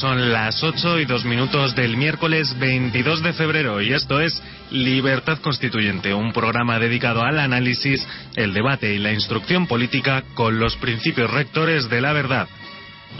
[0.00, 5.40] Son las 8 y 2 minutos del miércoles 22 de febrero y esto es Libertad
[5.40, 11.30] Constituyente, un programa dedicado al análisis, el debate y la instrucción política con los principios
[11.30, 12.48] rectores de la verdad,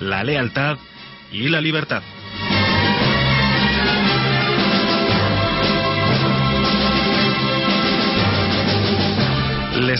[0.00, 0.78] la lealtad
[1.30, 2.02] y la libertad.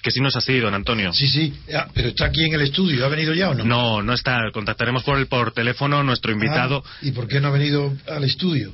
[0.02, 1.12] Que sí nos ha seguido, don Antonio.
[1.14, 1.54] Sí, sí,
[1.94, 3.06] pero está aquí en el estudio.
[3.06, 3.64] ¿Ha venido ya o no?
[3.64, 4.40] No, no está.
[4.54, 6.84] Contactaremos por, el, por teléfono nuestro invitado.
[6.86, 8.72] Ah, ¿Y por qué no ha venido al estudio?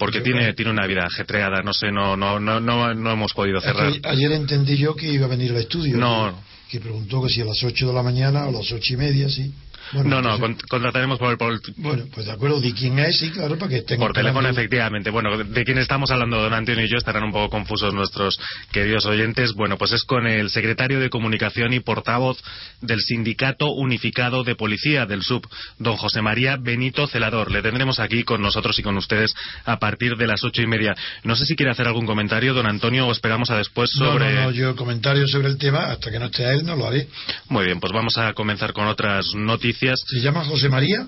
[0.00, 3.60] Porque tiene, tiene una vida ajetreada, no sé, no, no, no, no, no hemos podido
[3.60, 3.92] cerrar.
[4.02, 5.98] ayer entendí yo que iba a venir al estudio.
[5.98, 6.34] No.
[6.68, 8.94] Que, que preguntó que si a las 8 de la mañana o a las ocho
[8.94, 9.52] y media, sí
[9.92, 13.70] no, no, contrataremos por, por, Bueno, pues de acuerdo, de quién es, sí, claro, para
[13.70, 14.06] que tenga...
[14.06, 15.10] Por teléfono, efectivamente.
[15.10, 18.38] Bueno, de quién estamos hablando, don Antonio y yo, estarán un poco confusos nuestros
[18.70, 19.52] queridos oyentes.
[19.54, 22.38] Bueno, pues es con el secretario de Comunicación y portavoz
[22.80, 25.42] del Sindicato Unificado de Policía del SUB,
[25.78, 27.50] don José María Benito Celador.
[27.50, 29.34] Le tendremos aquí con nosotros y con ustedes
[29.64, 30.94] a partir de las ocho y media.
[31.24, 34.34] No sé si quiere hacer algún comentario, don Antonio, o esperamos a después sobre...
[34.34, 36.86] No, no, no, yo comentario sobre el tema, hasta que no esté él, no lo
[36.86, 37.08] haré.
[37.48, 41.06] Muy bien, pues vamos a comenzar con otras noticias ¿Se llama José María?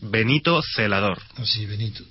[0.00, 1.20] Benito Celador.
[1.36, 2.04] Ah, sí, Benito.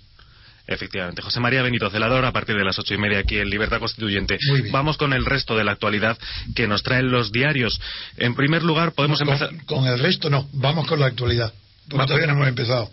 [0.65, 3.79] Efectivamente, José María Benito Celador a partir de las ocho y media aquí en Libertad
[3.79, 4.37] Constituyente.
[4.71, 6.17] Vamos con el resto de la actualidad
[6.55, 7.79] que nos traen los diarios.
[8.17, 9.49] En primer lugar, podemos empezar.
[9.65, 11.53] con, el resto no, vamos con la actualidad
[11.89, 12.89] todavía no hemos empezado.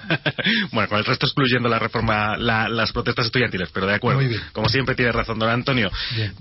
[0.72, 4.20] bueno, con el resto excluyendo la reforma, las protestas estudiantiles, pero de acuerdo.
[4.52, 5.90] Como siempre tiene razón don Antonio.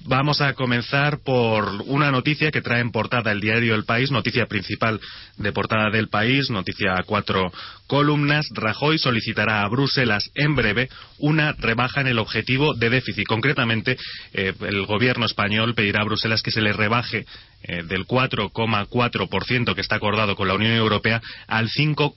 [0.05, 4.45] Vamos a comenzar por una noticia que trae en portada el diario El País, noticia
[4.45, 4.99] principal
[5.37, 7.51] de portada del País, noticia a cuatro
[7.87, 8.47] columnas.
[8.53, 10.89] Rajoy solicitará a Bruselas en breve
[11.19, 13.27] una rebaja en el objetivo de déficit.
[13.27, 13.97] Concretamente,
[14.33, 17.25] eh, el gobierno español pedirá a Bruselas que se le rebaje
[17.63, 22.13] eh, del 4,4% que está acordado con la Unión Europea al 5,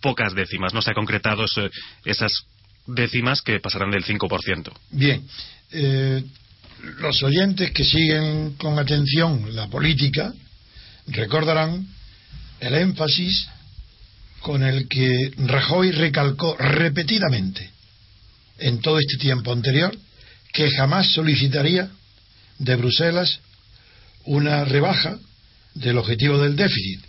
[0.00, 0.74] pocas décimas.
[0.74, 1.44] No se ha concretado
[2.04, 2.32] esas
[2.86, 4.72] décimas que pasarán del 5%.
[4.90, 5.26] Bien.
[5.72, 6.22] Eh,
[6.98, 10.32] los oyentes que siguen con atención la política
[11.08, 11.86] recordarán
[12.60, 13.48] el énfasis
[14.40, 17.70] con el que Rajoy recalcó repetidamente
[18.58, 19.96] en todo este tiempo anterior
[20.52, 21.90] que jamás solicitaría
[22.58, 23.40] de Bruselas
[24.24, 25.18] una rebaja
[25.74, 27.04] del objetivo del déficit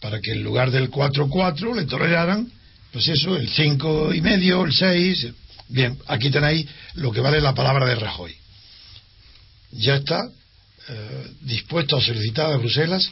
[0.00, 2.50] para que en lugar del 4,4 le toleraran,
[2.92, 5.28] pues eso, el cinco y medio, el 6.
[5.68, 8.34] Bien, aquí tenéis lo que vale la palabra de Rajoy.
[9.72, 10.28] Ya está
[10.88, 13.08] eh, dispuesto a solicitar a Bruselas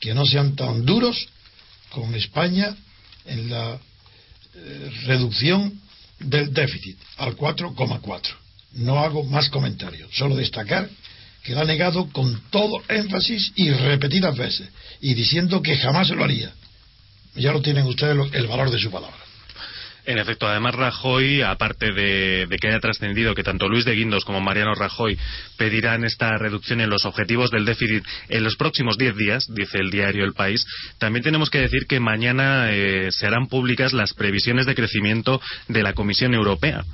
[0.00, 1.28] que no sean tan duros
[1.90, 2.74] con España
[3.26, 3.78] en la
[4.54, 5.80] eh, reducción
[6.18, 8.20] del déficit al 4,4.
[8.72, 10.88] No hago más comentarios, solo destacar
[11.44, 14.68] que lo ha negado con todo énfasis y repetidas veces,
[15.00, 16.50] y diciendo que jamás lo haría.
[17.36, 19.18] Ya lo tienen ustedes el valor de su palabra.
[20.06, 24.40] En efecto, además Rajoy, aparte de, que haya trascendido que tanto Luis de Guindos como
[24.40, 25.18] Mariano Rajoy
[25.56, 29.90] pedirán esta reducción en los objetivos del déficit en los próximos diez días, dice el
[29.90, 30.66] diario El País,
[30.98, 35.82] también tenemos que decir que mañana eh, se harán públicas las previsiones de crecimiento de
[35.82, 36.84] la Comisión Europea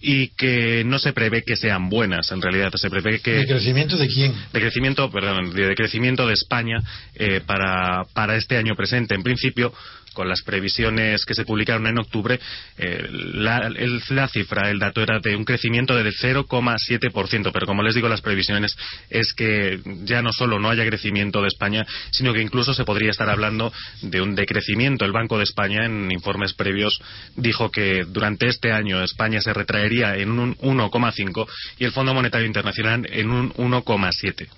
[0.00, 2.70] y que no se prevé que sean buenas en realidad.
[2.74, 6.78] Se prevé que de crecimiento de quién de crecimiento perdón de, crecimiento de España
[7.14, 9.14] eh, para para este año presente.
[9.14, 9.72] En principio
[10.16, 12.40] con las previsiones que se publicaron en octubre,
[12.78, 17.94] eh, la, la, cifra, el dato era de un crecimiento del 0,7%, pero como les
[17.94, 18.74] digo, las previsiones
[19.10, 23.10] es que ya no solo no haya crecimiento de España, sino que incluso se podría
[23.10, 23.70] estar hablando
[24.00, 25.04] de un decrecimiento.
[25.04, 26.98] El Banco de España, en informes previos,
[27.36, 31.46] dijo que durante este año España se retraería en un 1,5
[31.78, 34.48] y el Fondo Monetario Internacional en un 1,7.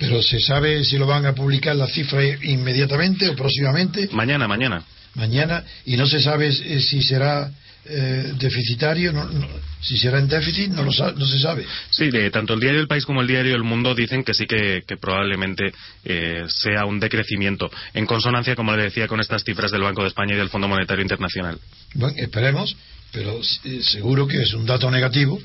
[0.00, 4.08] Pero ¿se sabe si lo van a publicar la cifra inmediatamente o próximamente?
[4.12, 4.82] Mañana, mañana.
[5.14, 7.50] Mañana, y no se sabe eh, si será
[7.84, 9.12] eh, deficitario,
[9.82, 11.66] si será en déficit, no, lo no se sabe.
[11.90, 14.46] Sí, de, tanto el diario El País como el diario El Mundo dicen que sí
[14.46, 15.70] que, probablemente
[16.04, 20.08] eh, sea un decrecimiento, en consonancia, como le decía, con estas cifras del Banco de
[20.08, 21.58] España y del Fondo Monetario Internacional.
[21.92, 22.74] Bueno, esperemos,
[23.12, 23.38] pero
[23.82, 25.38] seguro que es un dato negativo,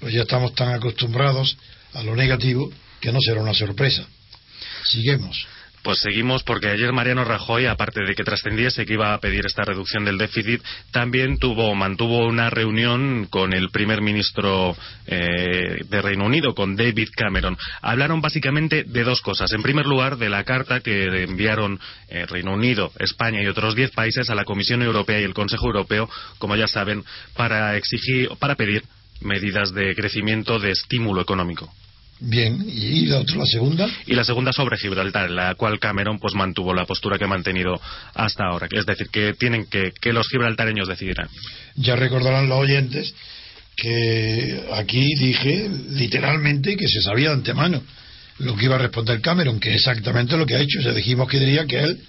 [0.00, 1.56] pues ya estamos tan acostumbrados
[1.94, 4.06] a lo negativo que no será una sorpresa.
[4.84, 5.46] Siguemos.
[5.82, 9.64] Pues seguimos porque ayer Mariano Rajoy, aparte de que trascendiese que iba a pedir esta
[9.64, 14.76] reducción del déficit, también tuvo, mantuvo una reunión con el primer ministro
[15.06, 17.56] eh, de Reino Unido, con David Cameron.
[17.80, 19.52] Hablaron básicamente de dos cosas.
[19.54, 23.90] En primer lugar, de la carta que enviaron eh, Reino Unido, España y otros diez
[23.90, 27.04] países a la Comisión Europea y el Consejo Europeo, como ya saben,
[27.34, 28.84] para exigir, para pedir
[29.22, 31.72] medidas de crecimiento de estímulo económico.
[32.20, 33.88] Bien, ¿y la otra, la segunda?
[34.06, 37.80] Y la segunda sobre Gibraltar, la cual Cameron pues mantuvo la postura que ha mantenido
[38.14, 41.28] hasta ahora, es decir, que tienen que, que los gibraltareños decidirán.
[41.76, 43.14] Ya recordarán los oyentes
[43.74, 47.82] que aquí dije literalmente que se sabía de antemano
[48.40, 50.80] lo que iba a responder Cameron, que es exactamente lo que ha hecho.
[50.80, 52.00] O dijimos que diría que él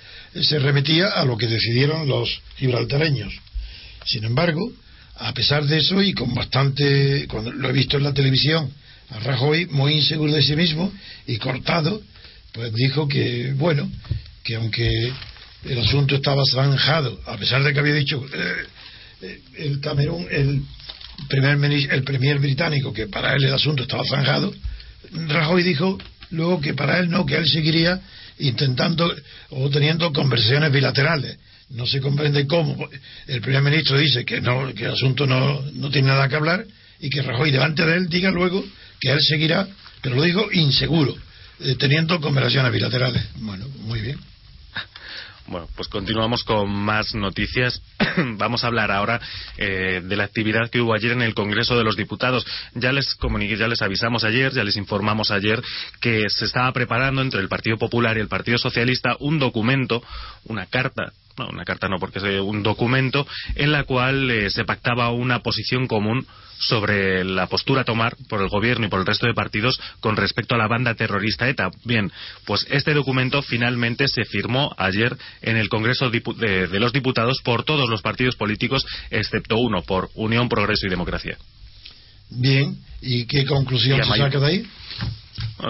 [0.42, 3.34] se remetía a lo que decidieron los gibraltareños.
[4.06, 4.72] Sin embargo,
[5.16, 8.72] a pesar de eso y con bastante, cuando lo he visto en la televisión,
[9.20, 10.92] Rajoy, muy inseguro de sí mismo
[11.28, 12.02] y cortado,
[12.54, 13.90] pues dijo que, bueno,
[14.44, 14.90] que aunque
[15.66, 18.66] el asunto estaba zanjado, a pesar de que había dicho eh,
[19.22, 20.62] eh, el Camerún, el
[21.28, 24.54] primer, el premier británico, que para él el asunto estaba zanjado,
[25.12, 25.98] Rajoy dijo
[26.32, 28.00] luego que para él no, que él seguiría
[28.40, 29.14] intentando
[29.50, 31.38] o teniendo conversaciones bilaterales.
[31.70, 32.90] No se comprende cómo
[33.28, 36.66] el primer ministro dice que no, que el asunto no, no tiene nada que hablar
[37.00, 38.64] y que Rajoy delante de él diga luego
[39.02, 39.68] que él seguirá,
[40.02, 41.16] pero lo digo inseguro,
[41.60, 43.24] eh, teniendo conversaciones bilaterales.
[43.38, 44.20] Bueno, muy bien.
[45.48, 47.82] Bueno, pues continuamos con más noticias.
[48.38, 49.20] Vamos a hablar ahora
[49.58, 52.46] eh, de la actividad que hubo ayer en el Congreso de los Diputados.
[52.76, 55.62] Ya les comuniqué, ya les avisamos ayer, ya les informamos ayer
[56.00, 60.02] que se estaba preparando entre el Partido Popular y el Partido Socialista un documento,
[60.46, 63.26] una carta no, una carta no, porque es un documento
[63.56, 66.26] en la cual eh, se pactaba una posición común
[66.62, 70.16] sobre la postura a tomar por el gobierno y por el resto de partidos con
[70.16, 71.70] respecto a la banda terrorista ETA.
[71.84, 72.12] Bien,
[72.46, 77.90] pues este documento finalmente se firmó ayer en el Congreso de, los Diputados por todos
[77.90, 81.38] los partidos políticos, excepto uno, por Unión, Progreso y Democracia.
[82.30, 84.68] Bien, ¿y qué conclusión se saca de ahí?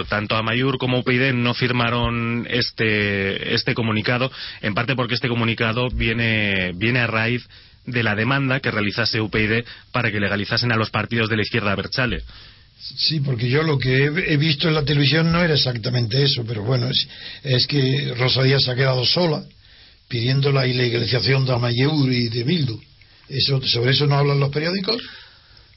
[0.08, 6.72] tanto Amayur como UPyD no firmaron este, este comunicado, en parte porque este comunicado viene,
[6.76, 7.48] viene a raíz
[7.86, 11.76] de la demanda que realizase UPyD para que legalizasen a los partidos de la izquierda
[11.76, 12.24] Berchale.
[12.80, 16.64] Sí, porque yo lo que he, visto en la televisión no era exactamente eso, pero
[16.64, 17.08] bueno, es,
[17.44, 19.44] es que Rosa Díaz se ha quedado sola
[20.08, 22.82] pidiendo la ilegalización de Amayur y de Bildu.
[23.30, 25.02] Eso, ¿Sobre eso no hablan los periódicos?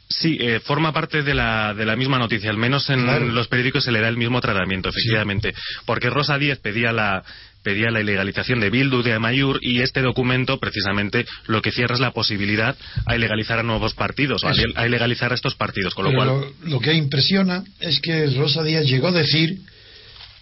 [0.08, 2.50] Sí, eh, forma parte de la, de la misma noticia.
[2.50, 5.54] Al menos en los periódicos se le da el mismo tratamiento, efectivamente.
[5.86, 7.24] Porque Rosa Díez pedía la,
[7.64, 12.00] pedía la ilegalización de Bildu, de Amayur, y este documento, precisamente, lo que cierra es
[12.00, 15.94] la posibilidad a ilegalizar a nuevos partidos, o a ilegalizar a estos partidos.
[15.94, 16.44] Con lo, cual...
[16.62, 19.58] lo, que impresiona es que Rosa Díaz llegó a decir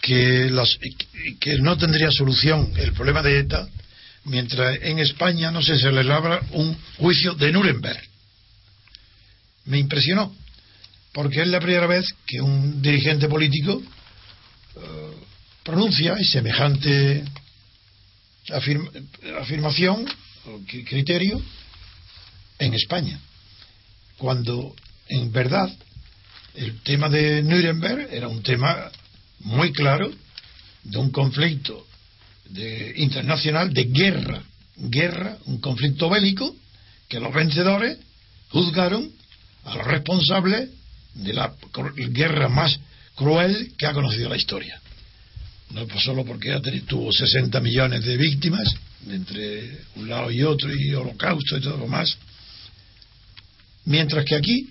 [0.02, 0.50] que,
[1.40, 3.68] que no tendría solución el problema de ETA
[4.24, 8.12] mientras en España no se celebrara un juicio de Nuremberg
[9.64, 10.34] me impresionó,
[11.12, 13.82] porque es la primera vez que un dirigente político
[15.62, 17.25] pronuncia semejante
[19.40, 20.07] afirmación
[20.47, 21.40] o criterio
[22.59, 23.19] en España,
[24.19, 24.75] cuando
[25.09, 25.71] en verdad
[26.54, 28.90] el tema de Nuremberg era un tema
[29.40, 30.11] muy claro
[30.83, 31.87] de un conflicto
[32.47, 34.42] de, internacional de guerra,
[34.76, 36.54] guerra, un conflicto bélico
[37.09, 37.99] que los vencedores
[38.50, 39.11] juzgaron
[39.64, 40.71] a los responsables
[41.14, 41.54] de la
[42.09, 42.78] guerra más
[43.14, 44.81] cruel que ha conocido la historia.
[45.72, 48.68] No solo porque tuvo 60 millones de víctimas
[49.08, 52.16] entre un lado y otro, y holocausto y todo lo más.
[53.86, 54.70] Mientras que aquí,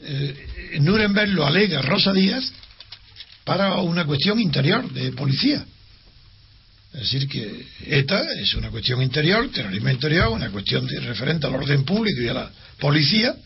[0.00, 2.52] eh, Nuremberg lo alega Rosa Díaz
[3.44, 5.64] para una cuestión interior de policía.
[6.94, 11.54] Es decir, que ETA es una cuestión interior, terrorismo interior, una cuestión de, referente al
[11.54, 13.36] orden público y a la policía,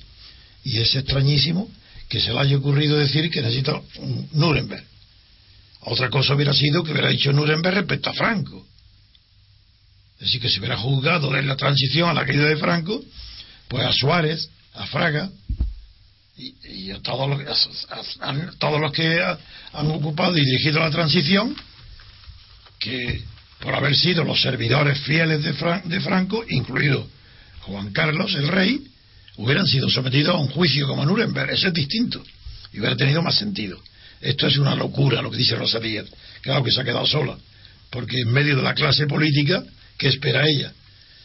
[0.65, 1.71] y es extrañísimo
[2.09, 4.92] que se le haya ocurrido decir que necesita un Nuremberg.
[5.85, 8.67] Otra cosa hubiera sido que hubiera dicho Nuremberg respecto a Franco.
[10.15, 13.03] Es decir, que se hubiera juzgado en la transición a la caída de Franco,
[13.67, 15.29] pues a Suárez, a Fraga
[16.37, 19.21] y, a, todos los, que
[19.73, 21.57] han ocupado y dirigido la transición,
[22.79, 23.25] que
[23.61, 25.53] por haber sido los servidores fieles de,
[25.85, 27.09] de Franco, incluido
[27.63, 28.87] Juan Carlos, el rey,
[29.37, 31.51] hubieran sido sometidos a un juicio como Nuremberg.
[31.51, 32.23] Eso es distinto
[32.73, 33.83] y hubiera tenido más sentido.
[34.23, 36.07] Esto es una locura lo que dice Rosa Díaz.
[36.41, 37.37] Claro que se ha quedado sola,
[37.91, 39.63] porque en medio de la clase política,
[39.99, 40.73] ¿qué espera ella?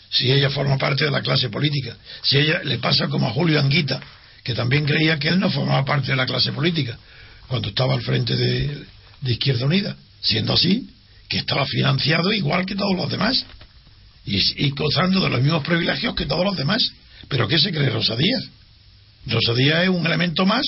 [0.10, 3.60] Si ella forma parte de la clase política, si ella le pasa como a Julio
[3.60, 4.01] Anguita,
[4.44, 6.98] que también creía que él no formaba parte de la clase política
[7.48, 8.86] cuando estaba al frente de,
[9.22, 9.96] de Izquierda Unida.
[10.22, 10.89] Siendo así,
[11.30, 13.46] que estaba financiado igual que todos los demás
[14.25, 16.92] y, gozando de los mismos privilegios que todos los demás.
[17.30, 18.44] ¿Pero qué se cree Rosa Díaz?
[19.25, 20.66] Rosa Díaz es un elemento más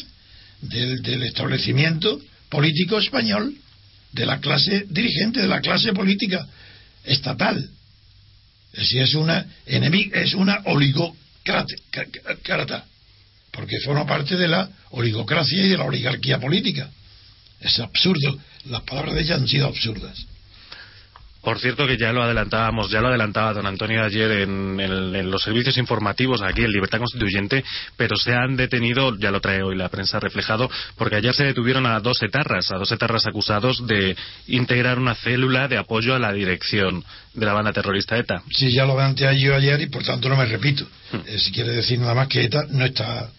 [0.62, 3.56] del, establecimiento político español,
[4.12, 6.48] de la clase dirigente, de la clase política
[7.04, 7.70] estatal.
[8.74, 12.86] Es decir, es una enemiga, es una oligocrata,
[13.52, 16.90] porque forma parte de la oligocracia y de la oligarquía política.
[17.60, 18.38] Es absurdo.
[18.66, 20.26] Las palabras de ella han sido absurdas.
[21.42, 25.78] Por cierto que ya lo adelantábamos, ya lo adelantaba don Antonio ayer en, los servicios
[25.78, 27.64] informativos aquí en Libertad Constituyente,
[27.96, 31.86] pero se han detenido, ya lo trae hoy la prensa reflejado, porque ayer se detuvieron
[31.86, 34.18] a dos etarras, a dos etarras acusados de
[34.48, 37.04] integrar una célula de apoyo a la dirección
[37.34, 38.44] de la banda terrorista ETA.
[38.52, 40.86] Sí, ya lo planteé yo ayer y por tanto no me repito.
[41.12, 41.20] Hmm.
[41.26, 43.30] Eh, si quiere decir nada más que ETA no está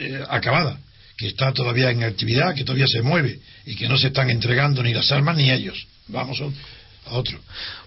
[0.00, 0.78] eh, acabada,
[1.16, 4.82] que está todavía en actividad, que todavía se mueve y que no se están entregando
[4.82, 5.86] ni las armas ni ellos.
[6.08, 6.40] Vamos,
[7.10, 7.38] otro.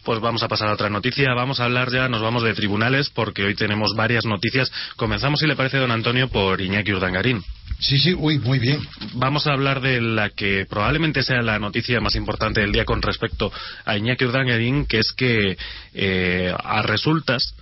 [0.04, 1.34] Pues vamos a pasar a otra noticia.
[1.34, 4.72] Vamos a hablar ya, nos vamos de tribunales, porque hoy tenemos varias noticias.
[4.96, 7.44] Comenzamos, si le parece, don Antonio, por Iñaki Urdangarín.
[7.80, 8.82] Sí, sí, uy, muy bien.
[9.14, 13.02] Vamos a hablar de la que probablemente sea la noticia más importante del día con
[13.02, 13.52] respecto
[13.86, 15.58] a Iñaki Urdangarín, que es que
[15.94, 17.56] eh, a resultas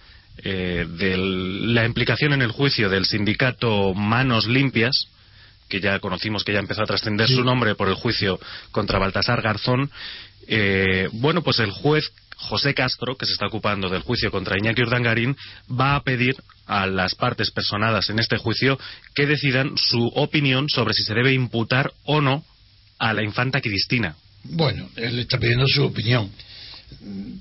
[0.44, 5.08] eh, de la implicación en el juicio del sindicato Manos Limpias,
[5.68, 8.40] que ya conocimos que ya empezó a trascender su nombre por el juicio
[8.72, 9.92] contra Baltasar Garzón,
[10.48, 14.84] eh, bueno, pues el juez José Castro, que se está ocupando del juicio contra Iñaki
[14.84, 15.36] Urdangarín,
[15.70, 16.36] va a pedir
[16.68, 18.80] a las partes personadas en este juicio
[19.16, 22.46] que decidan su opinión sobre si se debe imputar o no
[23.00, 24.16] a la infanta Cristina.
[24.44, 26.32] Bueno, él está pidiendo su opinión,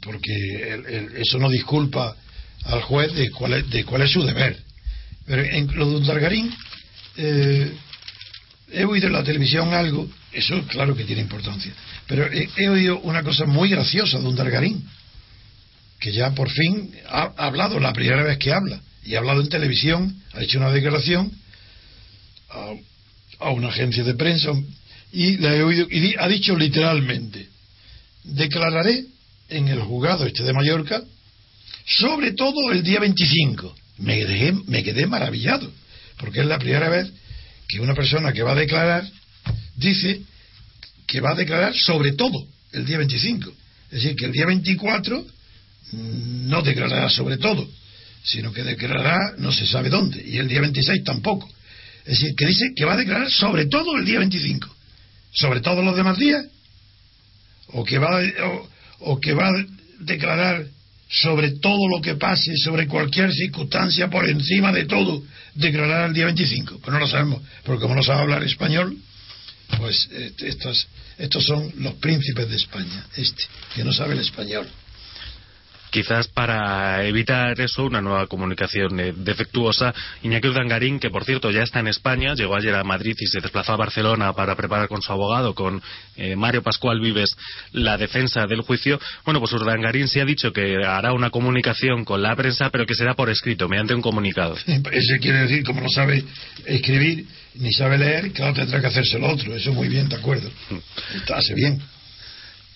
[0.03, 2.17] porque eso no disculpa
[2.65, 4.57] al juez de cuál es, de cuál es su deber.
[5.27, 6.55] Pero en lo de Urdangarín,
[7.17, 7.73] eh,
[8.73, 11.73] he oído en la televisión algo, eso claro que tiene importancia,
[12.07, 14.87] pero he, oído una cosa muy graciosa de un Dargarín,
[15.99, 19.49] que ya por fin ha, hablado, la primera vez que habla, y ha hablado en
[19.49, 21.33] televisión, ha hecho una declaración
[23.39, 24.51] a, una agencia de prensa,
[25.13, 27.49] y, la he oído, y ha dicho literalmente,
[28.25, 29.07] declararé
[29.49, 31.03] en el juzgado este de Mallorca,
[31.87, 33.75] sobre todo el día 25.
[33.99, 35.71] Me, me quedé maravillado,
[36.19, 37.11] porque es la primera vez
[37.69, 39.09] que una persona que va a declarar
[39.77, 40.23] dice
[41.07, 43.53] que va a declarar sobre todo el día 25.
[43.87, 45.21] Es decir, que el día 24
[45.93, 47.69] mm, no declarará sobre todo,
[48.25, 51.49] sino que declarará no se sabe dónde, y el día 26 tampoco.
[52.05, 54.75] Es decir, que dice que va a declarar sobre todo el día 25.
[55.33, 56.47] ¿Sobre todos los demás días?
[57.69, 58.21] ¿O que va,
[59.01, 59.67] o que va a
[60.01, 60.67] declarar
[61.09, 65.23] sobre todo lo que pase, sobre cualquier circunstancia, por encima de todo,
[65.55, 66.79] declarar el día 25.
[66.79, 68.97] Pues no lo sabemos, porque como no sabe hablar español,
[69.79, 70.09] pues
[70.39, 70.87] estos,
[71.19, 73.45] estos son los príncipes de España, este,
[73.75, 74.67] que no sabe el español
[75.97, 79.95] quizás para evitar eso, una nueva comunicación eh, defectuosa.
[80.23, 83.41] Iñaki Urdangarín, que por cierto ya está en España, llegó ayer a Madrid y se
[83.41, 85.83] desplazó a Barcelona para preparar con su abogado, con
[86.17, 87.35] eh, Mario Pascual Vives,
[87.73, 89.01] la defensa del juicio.
[89.25, 92.95] Bueno, pues Urdangarín se ha dicho que hará una comunicación con la prensa, pero que
[92.95, 94.55] será por escrito, mediante un comunicado.
[94.57, 96.23] Eso quiere decir, como no sabe
[96.67, 97.25] escribir
[97.59, 99.55] ni sabe leer, claro, tendrá que hacerse lo otro.
[99.55, 100.51] Eso muy bien, de acuerdo.
[101.15, 101.81] Está, hace bien.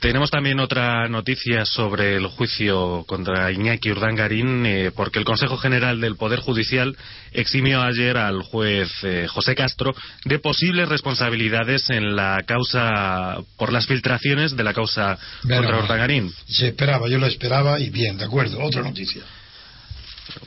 [0.01, 6.01] Tenemos también otra noticia sobre el juicio contra Iñaki Urdangarín, eh, porque el Consejo General
[6.01, 6.97] del Poder Judicial
[7.33, 9.95] eximió ayer al juez eh, José Castro
[10.25, 16.33] de posibles responsabilidades en la causa por las filtraciones de la causa contra Urdangarín.
[16.49, 18.59] Se esperaba, yo lo esperaba y bien, de acuerdo.
[18.59, 19.23] Otra noticia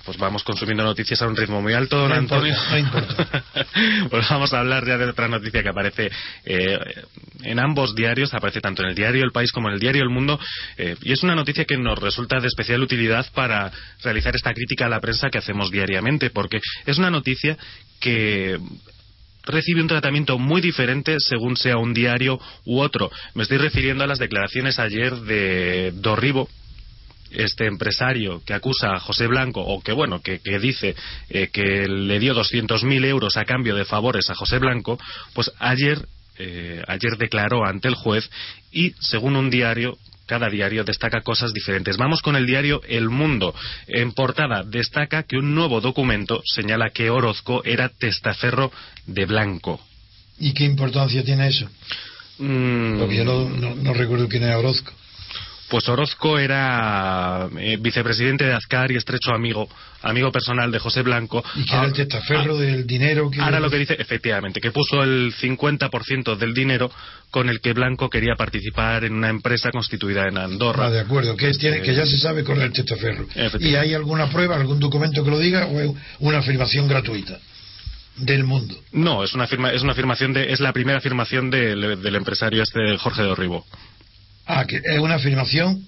[0.06, 2.54] pues vamos consumiendo noticias a un ritmo muy alto, don Antonio.
[2.54, 6.12] no pues vamos a hablar ya de otra noticia que aparece
[6.46, 6.80] eh,
[7.44, 10.10] en ambos diarios, aparece tanto en el diario El País como en el diario El
[10.10, 10.40] Mundo,
[10.78, 13.72] eh, y es una noticia que nos resulta de especial utilidad para
[14.04, 17.58] realizar esta crítica a la prensa que hacemos diariamente, porque es una noticia
[18.00, 18.60] que
[19.46, 23.12] recibe un tratamiento muy diferente según sea un diario u otro.
[23.36, 26.50] Me estoy refiriendo a las declaraciones ayer de Dorribo,
[27.34, 30.96] este empresario que acusa a José Blanco o que bueno que, dice
[31.30, 35.00] eh, que le dio 200.000 euros a cambio de favores a José Blanco
[35.34, 36.00] pues ayer
[36.38, 38.30] eh, ayer declaró ante el juez
[38.72, 41.98] y según un diario cada diario destaca cosas diferentes.
[41.98, 43.54] Vamos con el diario El Mundo.
[43.88, 48.72] En portada destaca que un nuevo documento señala que Orozco era testaferro
[49.06, 49.82] de Blanco.
[50.40, 51.68] ¿Y qué importancia tiene eso?
[52.40, 53.00] Mm.
[53.00, 54.94] Porque yo no, no recuerdo quién era Orozco.
[55.70, 59.68] Pues Orozco era eh, vicepresidente de Azcar y estrecho amigo,
[60.02, 61.44] amigo personal de José Blanco.
[61.56, 63.42] Y que era el ah, testaferro ah, del dinero que...
[63.42, 66.92] Ahora lo que dice, efectivamente, que puso el 50% del dinero
[67.32, 70.88] con el que Blanco quería participar en una empresa constituida en Andorra.
[70.88, 73.28] Ah, de acuerdo, que, tiene, que ya se sabe con el testaferro.
[73.60, 77.40] ¿Y hay alguna prueba, algún documento que lo diga o es una afirmación gratuita?
[78.16, 78.76] del mundo.
[78.92, 82.62] No, es una firma, es una afirmación de, es la primera afirmación del, del empresario
[82.62, 83.66] este Jorge de Orribo.
[84.46, 85.88] Ah, que es una afirmación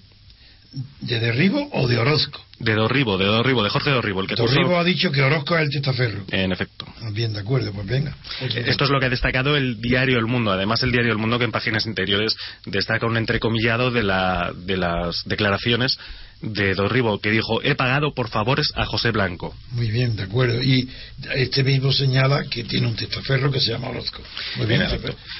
[1.00, 2.45] de Derribo o de Orozco.
[2.58, 4.22] De Dorribo, de Dorribo, de Jorge Dorribo.
[4.22, 6.24] El que Dorribo ha dicho que Orozco es el testaferro.
[6.30, 6.86] En efecto.
[7.02, 8.16] Ah, bien, de acuerdo, pues venga.
[8.40, 10.50] Esto es lo que ha destacado el diario El Mundo.
[10.50, 12.34] Además, el diario El Mundo, que en páginas interiores
[12.64, 15.98] destaca un entrecomillado de, la, de las declaraciones
[16.42, 19.54] de Dorribo, que dijo, he pagado por favores a José Blanco.
[19.70, 20.62] Muy bien, de acuerdo.
[20.62, 20.88] Y
[21.34, 24.22] este mismo señala que tiene un testaferro que se llama Orozco.
[24.56, 24.82] Muy bien,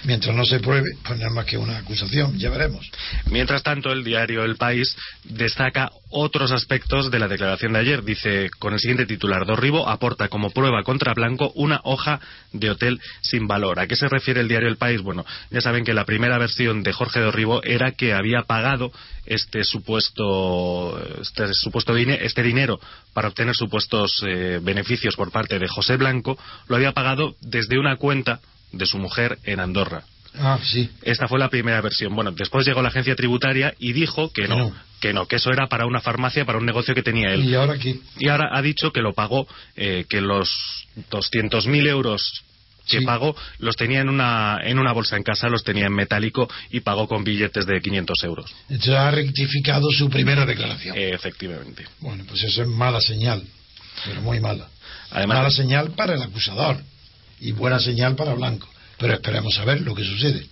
[0.05, 2.91] mientras no se pruebe, pues nada más que una acusación, ya veremos.
[3.31, 8.03] Mientras tanto, el diario El País destaca otros aspectos de la declaración de ayer.
[8.03, 12.21] Dice, con el siguiente titular, Dorribo aporta como prueba contra Blanco una hoja
[12.53, 13.81] de hotel sin valor.
[13.81, 15.03] ¿A qué se refiere el diario El País?
[15.03, 18.93] Bueno, ya saben que la primera versión de Jorge Dorribo era que había pagado
[19.25, 22.79] este supuesto este supuesto este dinero
[23.13, 26.39] para obtener supuestos eh, beneficios por parte de José Blanco
[26.69, 28.41] lo había pagado desde una cuenta
[28.73, 30.05] de su mujer en Andorra.
[30.39, 30.91] Ah, sí.
[31.03, 32.15] Esta fue la primera versión.
[32.15, 35.67] Bueno, después llegó la agencia tributaria y dijo que no, que no, que eso era
[35.69, 37.45] para una farmacia, para un negocio que tenía él.
[37.45, 37.99] ¿Y ahora qué?
[38.19, 39.47] Y ahora ha dicho que lo pagó,
[39.77, 40.49] eh, que los
[41.11, 42.43] 200.000 euros
[42.87, 46.49] que pagó los tenía en una, en una bolsa en casa, los tenía en metálico
[46.71, 48.55] y pagó con billetes de 500 euros.
[48.69, 50.95] Entonces ha rectificado su primera declaración.
[50.97, 51.85] efectivamente.
[52.01, 53.43] Bueno, pues eso es mala señal,
[54.05, 54.69] pero muy mala.
[55.11, 56.81] Además, mala señal para el acusador
[57.41, 58.69] y buena señal para Blanco.
[58.99, 60.47] Pero esperemos a ver lo que sucede.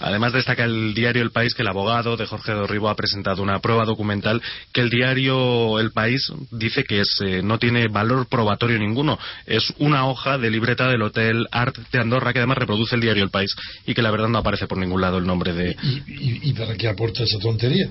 [0.00, 3.60] Además destaca el diario El País que el abogado de Jorge Dorribo ha presentado una
[3.60, 4.40] prueba documental
[4.72, 9.18] que el diario El País dice que es, eh, no tiene valor probatorio ninguno.
[9.46, 13.22] Es una hoja de libreta del Hotel Art de Andorra que además reproduce el diario
[13.22, 13.54] El País
[13.86, 15.76] y que la verdad no aparece por ningún lado el nombre de...
[16.06, 17.88] ¿Y, para qué aporta esa tontería?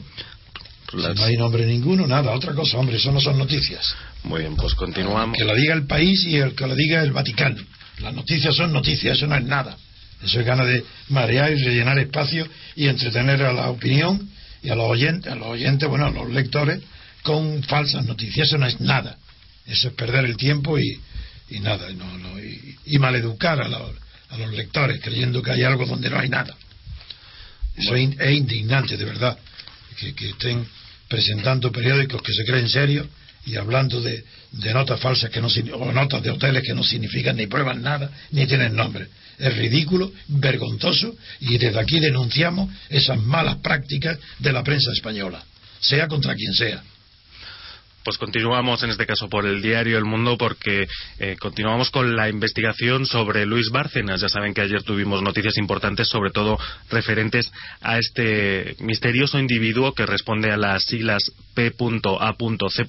[0.91, 2.31] no hay nombre ninguno, nada.
[2.31, 3.85] Otra cosa, hombre, eso no son noticias.
[4.23, 5.37] Muy bien, pues continuamos.
[5.37, 7.61] Que lo diga el país y el que lo diga el Vaticano.
[7.99, 9.77] Las noticias son noticias, eso no es nada.
[10.23, 14.29] Eso es gana de marear y rellenar espacio y entretener a la opinión
[14.61, 16.81] y a los oyentes, a los oyentes, bueno, a los lectores,
[17.23, 18.47] con falsas noticias.
[18.47, 19.17] Eso no es nada.
[19.65, 20.99] Eso es perder el tiempo y,
[21.49, 21.87] y nada,
[22.85, 23.91] y, maleducar a los,
[24.29, 26.55] a los lectores creyendo que hay algo donde no hay nada.
[27.75, 29.37] Eso es, indignante, de verdad,
[29.97, 30.67] que, estén
[31.07, 33.07] presentando periódicos que se creen serios
[33.45, 34.23] y hablando de,
[34.73, 38.45] notas falsas que no o notas de hoteles que no significan ni prueban nada ni
[38.45, 39.07] tienen nombre
[39.39, 45.43] es ridículo, vergonzoso y desde aquí denunciamos esas malas prácticas de la prensa española,
[45.79, 46.83] sea contra quien sea.
[48.09, 50.87] Pues continuamos en este caso por el diario El Mundo porque
[51.19, 54.21] eh, continuamos con la investigación sobre Luis Bárcenas.
[54.21, 56.57] Ya saben que ayer tuvimos noticias importantes, sobre todo
[56.89, 62.85] referentes a este misterioso individuo que responde a las siglas P.A.C.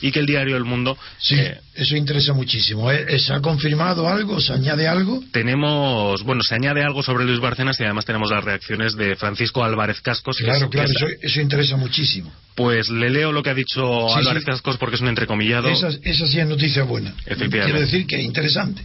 [0.00, 0.96] y que el diario El Mundo.
[1.18, 2.90] Sí, eh, eso interesa muchísimo.
[2.92, 3.18] ¿eh?
[3.18, 4.40] ¿Se ha confirmado algo?
[4.40, 5.22] ¿Se añade algo?
[5.32, 9.64] Tenemos, bueno, se añade algo sobre Luis Bárcenas y además tenemos las reacciones de Francisco
[9.64, 10.36] Álvarez Cascos.
[10.36, 10.88] Claro, claro,
[11.20, 12.32] eso, interesa muchísimo.
[12.54, 15.68] Pues le leo lo que ha dicho Álvarez porque es un entrecomillado.
[15.68, 17.14] Esa, esa sí es noticia buena.
[17.24, 17.64] Efectivamente.
[17.64, 18.82] Quiero decir que es interesante.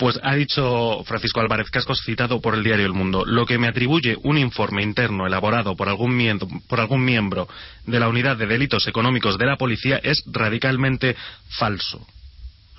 [0.00, 3.68] Pues ha dicho Francisco Álvarez Cascos, citado por el diario El Mundo, lo que me
[3.68, 7.46] atribuye un informe interno elaborado por algún, miembro, por algún miembro
[7.86, 11.16] de la Unidad de Delitos Económicos de la Policía es radicalmente
[11.50, 12.06] falso.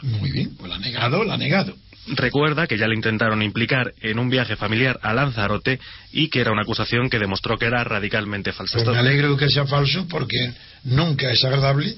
[0.02, 1.76] Muy bien, pues lo ha negado, lo ha negado.
[2.08, 5.80] Recuerda que ya le intentaron implicar en un viaje familiar a Lanzarote
[6.12, 8.80] y que era una acusación que demostró que era radicalmente falsa.
[8.80, 10.54] Pues me alegro que sea falso porque
[10.86, 11.96] nunca es agradable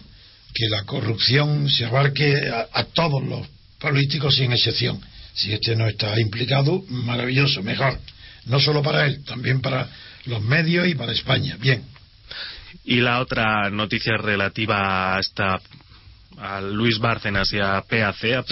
[0.53, 2.35] que la corrupción se abarque
[2.71, 3.47] a todos los
[3.79, 5.01] políticos sin excepción.
[5.33, 7.99] Si este no está implicado, maravilloso, mejor.
[8.45, 9.89] No solo para él, también para
[10.25, 11.57] los medios y para España.
[11.59, 11.83] Bien.
[12.85, 15.59] Y la otra noticia relativa a esta
[16.37, 18.43] a Luis Bárcenas y a PAC, a P.A.C.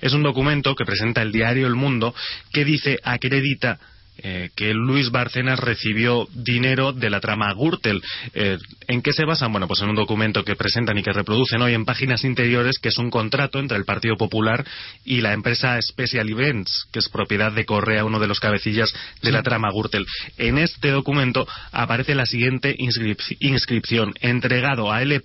[0.00, 2.14] es un documento que presenta el diario El Mundo
[2.50, 3.78] que dice acredita
[4.18, 8.02] eh, que Luis Bárcenas recibió dinero de la trama Gürtel.
[8.34, 9.52] Eh, ¿En qué se basan?
[9.52, 12.88] Bueno, pues en un documento que presentan y que reproducen hoy en páginas interiores, que
[12.88, 14.66] es un contrato entre el Partido Popular
[15.04, 19.32] y la empresa Special Events, que es propiedad de Correa, uno de los cabecillas de
[19.32, 20.06] la trama Gürtel.
[20.36, 25.22] En este documento aparece la siguiente inscripción: entregado a L.B.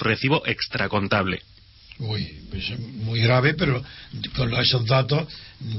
[0.00, 1.42] recibo extracontable.
[2.00, 3.82] Uy, es muy grave, pero
[4.34, 5.28] con esos datos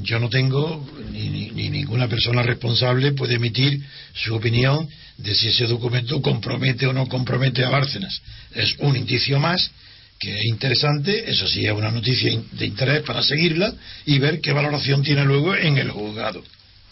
[0.03, 5.65] yo no tengo, ni, ni, ninguna persona responsable puede emitir su opinión de si ese
[5.65, 8.21] documento compromete o no compromete a Bárcenas.
[8.53, 9.71] Es un indicio más
[10.19, 13.73] que es interesante, eso sí es una noticia de interés para seguirla
[14.05, 16.43] y ver qué valoración tiene luego en el juzgado.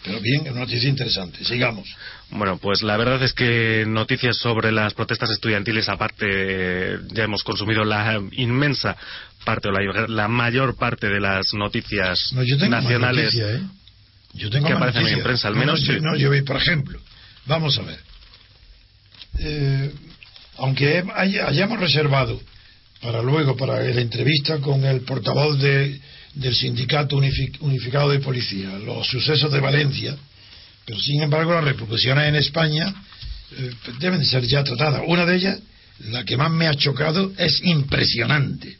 [0.03, 1.43] Pero bien, es una noticia interesante.
[1.43, 1.93] Sigamos.
[2.29, 7.83] Bueno, pues la verdad es que noticias sobre las protestas estudiantiles, aparte, ya hemos consumido
[7.83, 8.95] la inmensa
[9.43, 13.61] parte o la, mayor parte de las noticias nacionales ¿eh?
[14.33, 15.81] yo tengo que aparecen en prensa, al menos.
[16.01, 16.99] No, yo, por ejemplo,
[17.45, 17.99] vamos a ver.
[19.39, 19.91] Eh,
[20.57, 22.39] aunque hayamos reservado
[23.01, 25.99] para luego, para la entrevista con el portavoz de
[26.33, 30.15] del Sindicato Unificado de Policía, los sucesos de Valencia,
[30.85, 32.93] pero sin embargo las repercusiones en España
[33.57, 35.03] eh, deben ser ya tratadas.
[35.07, 35.59] Una de ellas,
[36.05, 38.77] la que más me ha chocado, es impresionante.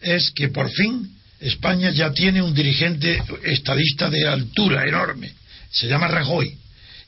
[0.00, 5.32] Es que por fin España ya tiene un dirigente estadista de altura enorme.
[5.70, 6.56] Se llama Rajoy.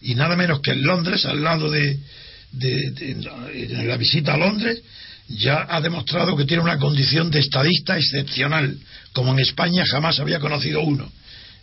[0.03, 1.99] Y nada menos que en Londres, al lado de,
[2.53, 4.83] de la visita a Londres,
[5.29, 8.79] ya ha demostrado que tiene una condición de estadista excepcional,
[9.13, 11.11] como en España jamás había conocido uno.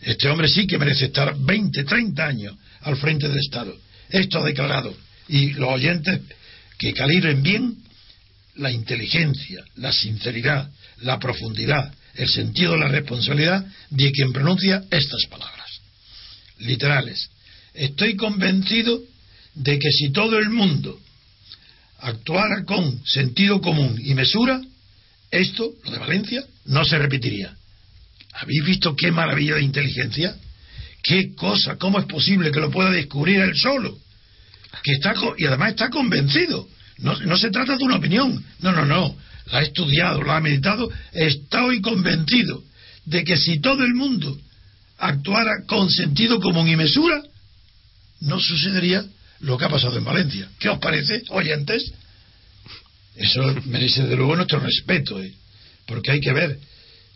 [0.01, 3.75] Este hombre sí que merece estar 20, 30 años al frente del Estado.
[4.09, 4.93] Esto ha declarado.
[5.29, 6.19] Y los oyentes
[6.77, 7.77] que calibren bien
[8.55, 10.69] la inteligencia, la sinceridad,
[11.01, 15.81] la profundidad, el sentido de la responsabilidad de quien pronuncia estas palabras.
[16.59, 17.29] Literales.
[17.73, 19.01] Estoy convencido
[19.55, 20.99] de que si todo el mundo
[22.03, 24.61] actuara con sentido común y mesura,
[25.31, 27.55] esto, lo de Valencia, no se repetiría.
[28.33, 30.35] ¿Habéis visto qué maravilla de inteligencia?
[31.01, 31.77] ¿Qué cosa?
[31.77, 33.97] ¿Cómo es posible que lo pueda descubrir él solo?
[34.83, 36.67] Que está y además está convencido.
[36.97, 38.43] No, no se trata de una opinión.
[38.59, 39.15] No, no, no.
[39.47, 40.89] La ha estudiado, la ha meditado.
[41.11, 42.63] Está hoy convencido
[43.05, 44.37] de que si todo el mundo
[44.97, 47.21] actuara con sentido común y mesura,
[48.21, 49.05] no sucedería
[49.43, 50.47] lo que ha pasado en Valencia.
[50.59, 51.91] ¿Qué os parece, oyentes?
[53.15, 55.31] Eso merece de luego nuestro respeto, ¿eh?
[55.85, 56.57] porque hay que ver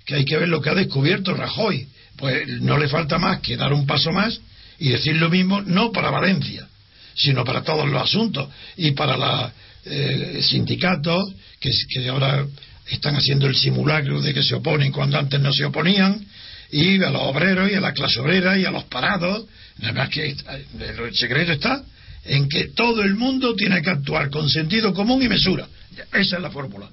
[0.06, 1.88] que hay que ver lo que ha descubierto Rajoy.
[2.16, 4.40] Pues no le falta más que dar un paso más
[4.80, 6.68] y decir lo mismo, no para Valencia,
[7.13, 9.52] sino para todos los asuntos y para los
[9.86, 12.46] eh, sindicatos que, ahora
[12.88, 16.26] están haciendo el simulacro de que se oponen cuando antes no se oponían
[16.72, 19.46] y a los obreros y a la clase obrera y a los parados.
[19.80, 21.84] Nada más que el secreto está
[22.25, 25.67] en que todo el mundo tiene que actuar con sentido común y mesura.
[26.13, 26.88] Esa es la fórmula.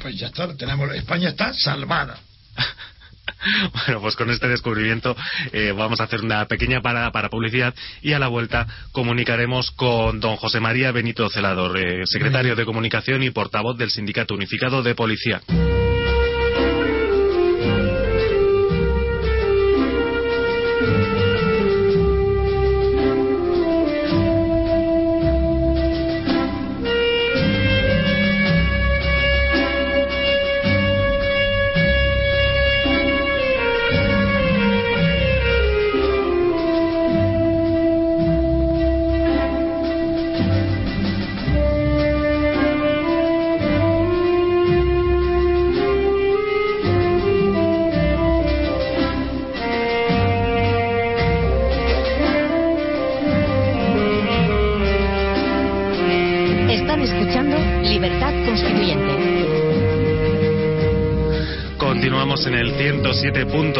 [0.00, 2.18] Pues ya está, tenemos, España está salvada.
[3.72, 5.14] Bueno, pues con este descubrimiento
[5.52, 10.18] eh, vamos a hacer una pequeña parada para publicidad y a la vuelta comunicaremos con
[10.18, 14.94] don José María Benito Celador, eh, secretario de Comunicación y portavoz del Sindicato Unificado de
[14.94, 15.40] Policía.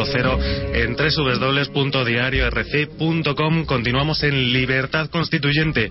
[0.08, 3.64] 107.0 en www.diariorc.com.
[3.64, 5.90] Continuamos en Libertad Constituyente.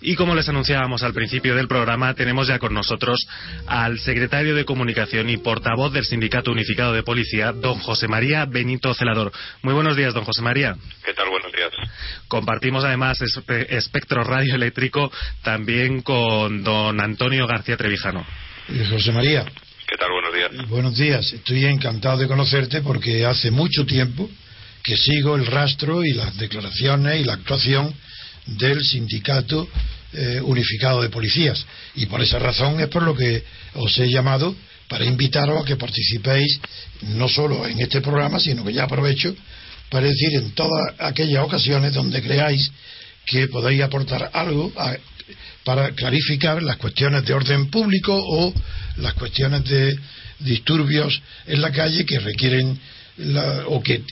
[0.00, 3.26] Y como les anunciábamos al principio del programa, tenemos ya con nosotros
[3.66, 8.94] al secretario de Comunicación y portavoz del Sindicato Unificado de Policía, don José María Benito
[8.94, 9.32] Celador.
[9.62, 10.76] Muy buenos días, don José María.
[11.04, 11.28] ¿Qué tal?
[11.28, 11.70] Buenos días.
[12.28, 13.18] Compartimos además
[13.68, 15.10] espectro radioeléctrico
[15.42, 18.24] también con don Antonio García Trevijano.
[18.90, 19.46] José María.
[20.68, 21.32] Buenos días.
[21.32, 24.30] Estoy encantado de conocerte porque hace mucho tiempo
[24.84, 27.92] que sigo el rastro y las declaraciones y la actuación
[28.46, 29.68] del sindicato
[30.12, 31.66] eh, unificado de policías.
[31.96, 33.42] Y por esa razón es por lo que
[33.74, 34.54] os he llamado
[34.88, 36.60] para invitaros a que participéis
[37.02, 39.34] no solo en este programa, sino que ya aprovecho
[39.90, 42.70] para decir en todas aquellas ocasiones donde creáis
[43.24, 44.72] que podéis aportar algo
[45.64, 48.54] para clarificar las cuestiones de orden público o
[48.98, 49.98] las cuestiones de
[50.40, 52.78] disturbios en la calle que requieren
[53.68, 54.02] o que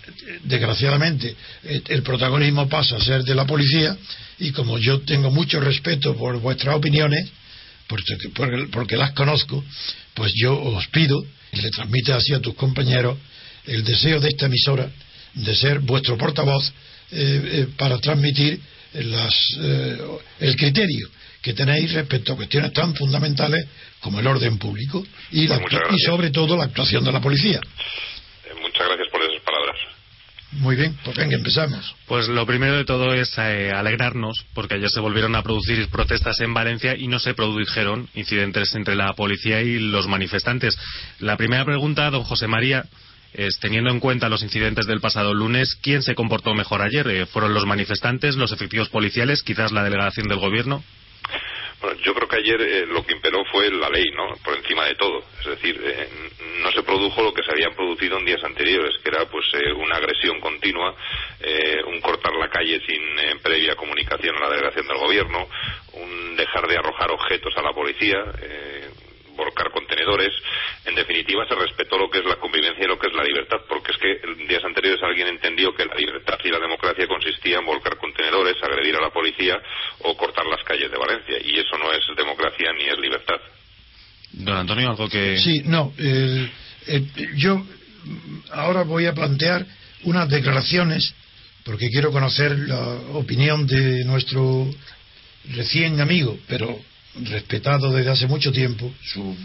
[0.45, 3.97] desgraciadamente el protagonismo pasa a ser de la policía
[4.39, 7.31] y como yo tengo mucho respeto por vuestras opiniones
[8.73, 9.63] porque, las conozco
[10.15, 13.19] pues yo os pido y le transmite así a tus compañeros
[13.67, 14.91] el deseo de esta emisora
[15.35, 16.73] de ser vuestro portavoz
[17.13, 18.59] eh, eh, para transmitir
[18.95, 19.99] las, eh,
[20.41, 21.11] el criterio
[21.43, 23.67] que tenéis respecto a cuestiones tan fundamentales
[24.05, 27.59] como el orden público y, pues y sobre todo la actuación de la policía.
[28.61, 29.77] muchas gracias por esas palabras.
[30.53, 31.97] Muy bien, pues venga, empezamos.
[32.07, 36.53] Pues lo primero de todo es alegrarnos, porque ayer se volvieron a producir protestas en
[36.53, 40.79] Valencia y no se produjeron incidentes entre la policía y los manifestantes.
[41.19, 42.85] La primera pregunta, don José María,
[43.33, 47.09] es, teniendo en cuenta los incidentes del pasado lunes, ¿quién se comportó mejor ayer?
[47.09, 50.85] Eh, ¿Fueron los manifestantes, los efectivos policiales, quizás la delegación del gobierno?
[52.03, 54.35] Yo creo que ayer eh, lo que imperó fue la ley, ¿no?
[54.43, 55.23] Por encima de todo.
[55.41, 56.09] Es decir, eh,
[56.63, 59.45] no se produjo lo que se había producido en días anteriores, que era pues
[59.77, 60.95] una agresión continua,
[61.87, 65.49] un cortar la calle sin previa comunicación a la delegación del gobierno,
[65.93, 68.25] un dejar de arrojar objetos a la policía
[69.37, 70.33] volcar contenedores.
[70.85, 73.59] En definitiva, se respetó lo que es la convivencia y lo que es la libertad,
[73.69, 77.59] porque es que en días anteriores alguien entendió que la libertad y la democracia consistía
[77.59, 79.61] en volcar contenedores, agredir a la policía
[80.01, 81.39] o cortar las calles de Valencia.
[81.45, 83.41] Y eso no es democracia ni es libertad.
[84.33, 85.39] Don Antonio, algo que.
[85.39, 85.93] Sí, no.
[87.37, 87.65] yo
[88.53, 89.65] ahora voy a plantear
[90.05, 91.15] unas declaraciones,
[91.65, 92.79] porque quiero conocer la
[93.15, 94.69] opinión de nuestro
[95.51, 96.79] recién amigo, pero
[97.23, 99.37] respetado desde hace mucho tiempo, su,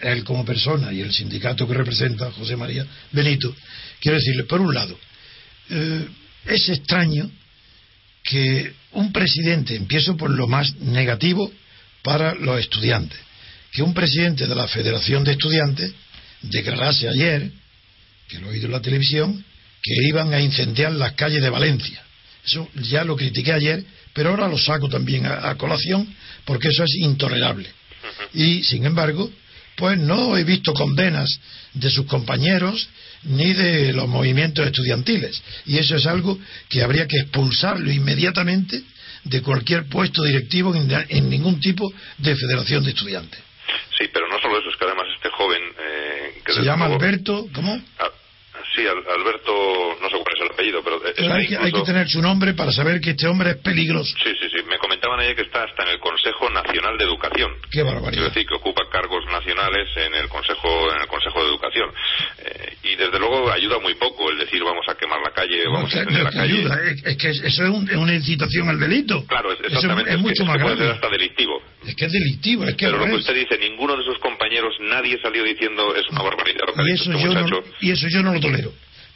[0.00, 3.54] él como persona y el sindicato que representa, José María Benito,
[4.00, 4.98] quiero decirle, por un lado,
[5.70, 6.06] eh,
[6.46, 7.30] es extraño
[8.22, 11.52] que un presidente, empiezo por lo más negativo
[12.02, 13.18] para los estudiantes,
[13.72, 15.92] que un presidente de la Federación de Estudiantes
[16.42, 17.50] declarase ayer,
[18.28, 19.44] que lo he oído en la televisión,
[19.82, 22.02] que iban a incendiar las calles de Valencia.
[22.44, 26.08] Eso ya lo critiqué ayer, pero ahora lo saco también a colación
[26.46, 27.68] porque eso es intolerable.
[28.32, 29.30] Y, sin embargo,
[29.76, 31.38] pues no he visto condenas
[31.74, 32.88] de sus compañeros
[33.24, 35.42] ni de los movimientos estudiantiles.
[35.66, 36.38] Y eso es algo
[36.70, 38.82] que habría que expulsarlo inmediatamente
[39.24, 43.40] de cualquier puesto directivo en, ningún tipo de federación de estudiantes.
[43.98, 45.62] Sí, pero no solo eso, es que además este joven...
[45.78, 47.82] Eh, que Se llama Alberto, ¿cómo?
[47.98, 48.08] Ah,
[48.76, 51.00] sí, Alberto, no sé cuál es el apellido, pero...
[51.32, 54.14] hay, que, hay, que, tener su nombre para saber que este hombre es peligroso.
[54.22, 57.52] Sí, sí, sí, me comentaban ayer que está hasta en el Consejo Nacional de Educación.
[57.70, 58.26] Qué barbaridad.
[58.26, 61.90] Es decir, que ocupa cargos nacionales en el Consejo, en el Consejo de Educación.
[62.38, 65.94] Eh, y desde luego ayuda muy poco el decir vamos a quemar la calle, vamos
[65.94, 66.58] a incendiar la calle.
[66.58, 69.24] Ayuda, es, que eso es, una incitación al delito.
[69.26, 70.12] Claro, es, exactamente.
[70.12, 70.74] es, mucho más grave.
[70.74, 71.62] Puede ser hasta delictivo.
[71.86, 74.74] Es que es delictivo, es que Pero lo que usted dice, ninguno de sus compañeros,
[74.80, 77.60] nadie salió diciendo es una barbaridad lo que y ha eso este yo muchacho.
[77.60, 78.65] No, y eso yo no lo tolero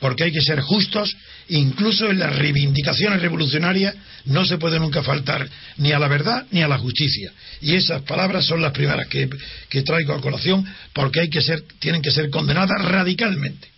[0.01, 1.15] porque hay que ser justos,
[1.49, 6.63] incluso en las reivindicaciones revolucionarias no se puede nunca faltar ni a la verdad ni
[6.63, 7.33] a la justicia.
[7.61, 9.29] Y esas palabras son las primeras que,
[9.83, 13.69] traigo a colación porque hay que ser, tienen que ser condenadas radicalmente.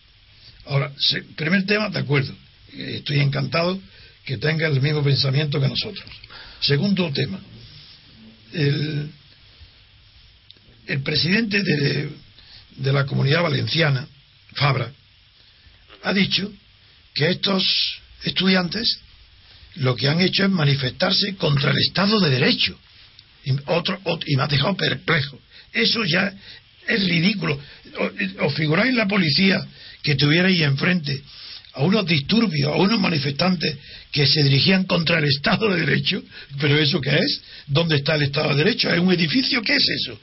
[0.67, 0.93] Ahora,
[1.37, 2.33] primer tema, de acuerdo.
[2.73, 3.79] Estoy encantado
[4.25, 6.05] que tenga el mismo pensamiento que nosotros.
[6.61, 7.41] Segundo tema,
[8.53, 9.11] el,
[11.03, 12.11] presidente de,
[12.77, 14.07] de la comunidad valenciana,
[14.55, 14.93] Fabra,
[16.03, 16.53] ha dicho
[17.15, 17.65] que estos
[18.25, 19.01] estudiantes
[19.77, 22.79] lo que han hecho es manifestarse contra el Estado de Derecho.
[23.45, 25.41] Y, otro, y me ha dejado perplejo.
[25.73, 26.33] Eso ya
[26.87, 27.59] es ridículo.
[28.41, 29.67] ¿Os figuráis la policía
[30.03, 31.23] que tuviera ahí enfrente
[31.75, 33.77] a unos disturbios, a unos manifestantes
[34.13, 36.23] que se dirigían contra el Estado de Derecho,
[36.61, 37.41] pero ¿eso qué es?
[37.67, 38.93] ¿Dónde está el Estado de Derecho?
[38.93, 39.63] ¿Es un edificio?
[39.63, 40.19] ¿Qué es eso?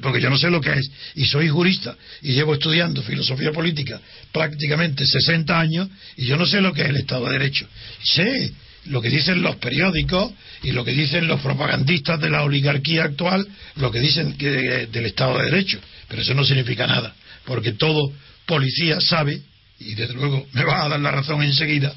[0.00, 4.00] porque yo no sé lo que es, y soy jurista, y llevo estudiando filosofía política
[4.30, 7.66] prácticamente 60 años, y yo no sé lo que es el Estado de Derecho.
[8.00, 8.52] Sé
[8.86, 13.44] lo que dicen los periódicos y lo que dicen los propagandistas de la oligarquía actual,
[13.74, 17.12] lo que dicen del Estado de Derecho, pero eso no significa nada,
[17.44, 18.12] porque todo
[18.46, 19.42] policía sabe,
[19.80, 21.92] y desde luego me va a dar la razón enseguida,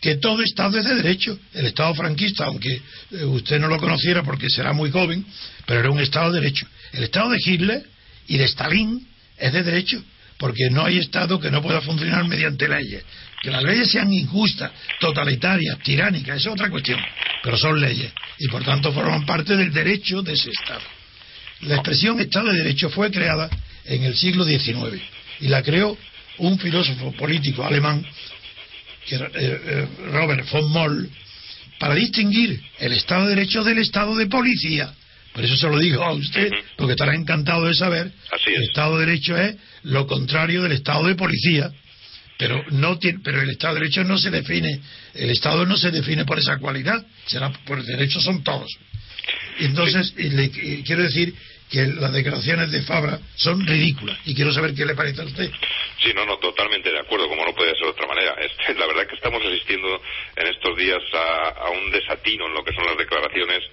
[0.00, 1.38] que todo Estado es de derecho.
[1.54, 2.80] El Estado franquista, aunque
[3.12, 5.24] eh, usted no lo conociera porque será muy joven,
[5.66, 6.66] pero era un Estado de derecho.
[6.92, 7.84] El Estado de Hitler
[8.26, 9.06] y de Stalin
[9.38, 10.02] es de derecho,
[10.38, 13.02] porque no hay Estado que no pueda funcionar mediante leyes.
[13.42, 17.00] Que las leyes sean injustas, totalitarias, tiránicas, es otra cuestión,
[17.42, 20.82] pero son leyes y por tanto forman parte del derecho de ese Estado.
[21.62, 23.48] La expresión Estado de Derecho fue creada
[23.84, 25.00] en el siglo XIX
[25.40, 25.96] y la creó
[26.38, 28.04] un filósofo político alemán
[30.12, 31.10] Robert von Moll,
[31.78, 34.92] para distinguir el Estado de Derecho del Estado de Policía.
[35.32, 38.12] Por eso se lo digo a usted, porque estará encantado de saber
[38.44, 41.72] que el Estado de Derecho es lo contrario del Estado de Policía.
[42.38, 44.80] Pero, no tiene, pero el Estado de Derecho no se define,
[45.14, 48.70] el Estado no se define por esa cualidad, será por el derecho son todos.
[49.60, 50.50] Entonces, le,
[50.82, 51.34] quiero decir
[51.74, 55.50] que las declaraciones de Fabra son ridículas y quiero saber qué le parece a usted.
[56.00, 58.36] Sí, no, no, totalmente de acuerdo, como no puede ser de otra manera.
[58.78, 60.00] la verdad que estamos asistiendo
[60.36, 63.64] en estos días a, un desatino en lo que son las declaraciones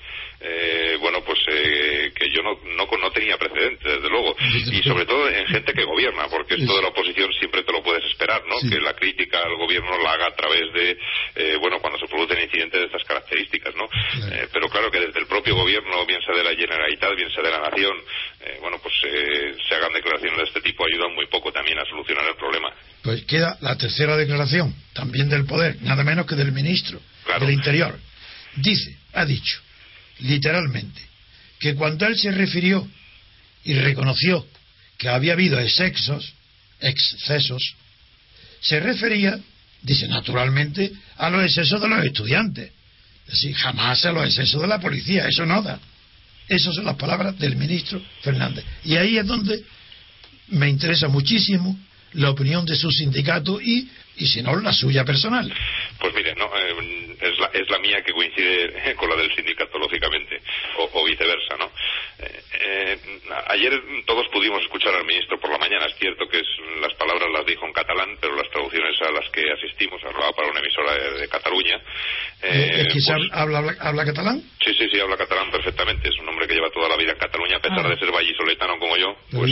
[0.43, 4.35] eh, bueno, pues eh, que yo no, no, no, tenía precedentes, desde luego.
[4.71, 7.83] Y sobre todo en gente que gobierna, porque esto de la oposición siempre te lo
[7.83, 8.57] puedes esperar, ¿no?
[8.67, 10.97] Que la crítica al gobierno la haga a través de,
[11.35, 13.85] eh, bueno, cuando se producen incidentes de estas características, ¿no?
[14.31, 17.43] Eh, pero claro que desde el propio gobierno, bien sea de la Generalitat, bien sea
[17.43, 21.51] de la Nación, eh, bueno, pues se hagan declaraciones de este tipo ayudan muy poco
[21.51, 22.69] también a solucionar el problema.
[23.03, 27.01] Pues queda la tercera declaración, también del poder, nada menos que del ministro
[27.39, 27.97] del Interior.
[28.55, 29.59] Dice, ha dicho,
[30.19, 31.01] literalmente,
[31.59, 32.87] que cuando él se refirió
[33.63, 34.45] y reconoció
[34.97, 36.33] que había habido excesos,
[36.79, 37.75] excesos,
[38.59, 39.39] se refería,
[39.81, 42.71] dice naturalmente, a los excesos de los estudiantes.
[43.25, 45.79] Es decir, jamás a los excesos de la policía, eso no da.
[46.51, 48.65] Esas son las palabras del ministro Fernández.
[48.83, 49.63] Y ahí es donde
[50.49, 51.79] me interesa muchísimo
[52.11, 55.49] la opinión de su sindicato y, y si no, la suya personal.
[56.01, 59.77] Pues mire, no, eh, es, la, es la mía que coincide con la del sindicato,
[59.77, 60.41] lógicamente,
[60.77, 61.71] o, viceversa, ¿no?
[62.17, 62.97] Eh, eh,
[63.49, 63.71] ayer
[64.07, 66.41] todos pudimos escuchar al ministro por la mañana, es cierto que
[66.81, 70.49] las palabras las dijo en catalán, pero las traducciones a las que asistimos, hablaba para
[70.49, 71.79] una emisora de, Cataluña.
[72.41, 74.41] Pues habla, habla, catalán?
[74.65, 77.19] Sí, sí, sí, habla catalán perfectamente, es un hombre que lleva toda la vida en
[77.19, 77.89] Cataluña, a pesar ah.
[77.89, 79.51] de ser vallisoletano como yo, pues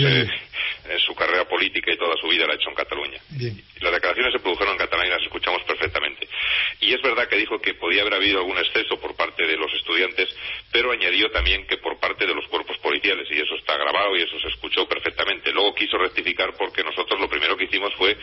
[1.06, 3.20] su carrera política y toda su vida la ha hecho en Cataluña.
[3.82, 6.28] Las declaraciones se produjeron en catalán y las escuchamos perfectamente.
[6.82, 9.72] Y es verdad que dijo que podía haber habido algún exceso por parte de los
[9.74, 10.30] estudiantes,
[10.72, 14.22] pero añadió también que por parte de los cuerpos policiales, y eso está grabado y
[14.22, 15.52] eso se escuchó perfectamente.
[15.52, 18.18] Luego quiso rectificar porque nosotros lo primero que hicimos fue eh,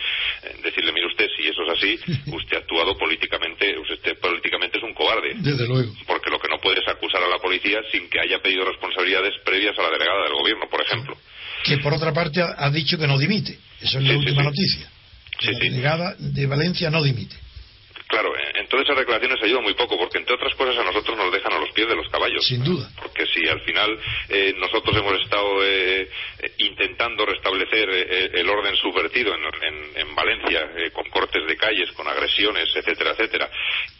[0.63, 1.99] decirle, mire usted, si eso es así,
[2.31, 5.33] usted ha actuado políticamente, usted políticamente es un cobarde.
[5.35, 5.93] Desde luego.
[6.05, 9.33] Porque lo que no puede es acusar a la policía sin que haya pedido responsabilidades
[9.43, 11.17] previas a la delegada del gobierno, por ejemplo.
[11.63, 13.57] Que por otra parte ha, dicho que no dimite.
[13.81, 14.89] Eso es la última noticia.
[15.41, 17.35] la delegada de Valencia no dimite.
[18.07, 21.31] Claro, en todas esas declaraciones ayuda muy poco, porque entre otras cosas a nosotros nos
[21.31, 22.45] dejan a los pies de los caballos.
[22.45, 22.89] Sin duda.
[22.95, 27.89] Porque si al final eh, nosotros hemos estado eh, eh, intentando restablecer
[28.33, 33.49] el orden subvertido en, Valencia, con cortes de calles, con agresiones, etcétera, etcétera,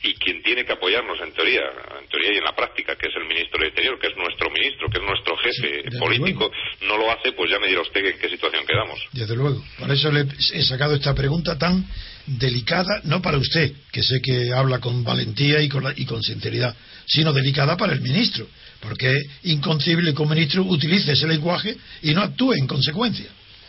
[0.02, 1.62] y quien tiene que apoyarnos en teoría,
[2.00, 4.50] en teoría y en la práctica, que es el ministro de Interior, que es nuestro
[4.50, 8.18] ministro, que es nuestro jefe político, no lo hace, pues ya me dirá usted en
[8.18, 9.00] qué situación quedamos.
[9.12, 9.64] Desde luego.
[9.78, 11.86] Por eso le he sacado esta pregunta tan
[12.28, 16.76] delicada, no para usted, que sé que habla con valentía y con, y con sinceridad,
[17.06, 18.48] sino delicada para el ministro,
[18.82, 23.28] porque es inconcebible que un ministro utilice ese lenguaje y no actúe en consecuencia.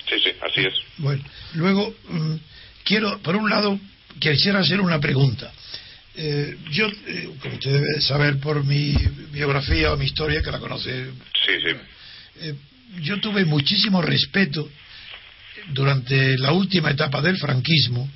[0.09, 0.75] Sí, sí, así es.
[0.97, 1.23] Bueno,
[1.55, 2.35] luego, mm,
[2.85, 3.79] quiero, por un lado,
[4.18, 5.53] quisiera hacer una pregunta.
[6.16, 8.92] Eh, yo, eh, como usted debe saber por mi
[9.31, 11.11] biografía o mi historia, que la conoce.
[11.47, 11.77] Sí, sí.
[12.40, 12.55] Eh,
[13.03, 14.68] yo tuve muchísimo respeto
[15.68, 18.09] durante la última etapa del franquismo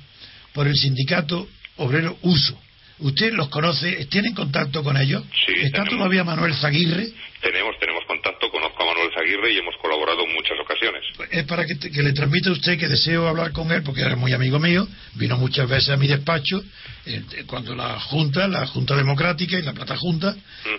[0.53, 1.47] por el sindicato
[1.77, 2.59] obrero Uso.
[2.99, 4.05] ¿Usted los conoce?
[4.05, 5.23] ¿Tiene contacto con ellos?
[5.45, 5.53] Sí.
[5.63, 7.09] ¿Está todavía Manuel Zaguirre?
[7.41, 11.01] Tenemos, tenemos contacto, conozco a Manuel Zaguirre y hemos colaborado en muchas ocasiones.
[11.31, 14.31] Es para que, le transmita a usted que deseo hablar con él, porque era muy
[14.31, 16.63] amigo mío, vino muchas veces a mi despacho,
[17.05, 20.35] eh, cuando la Junta, la Junta Democrática y la Plata Junta,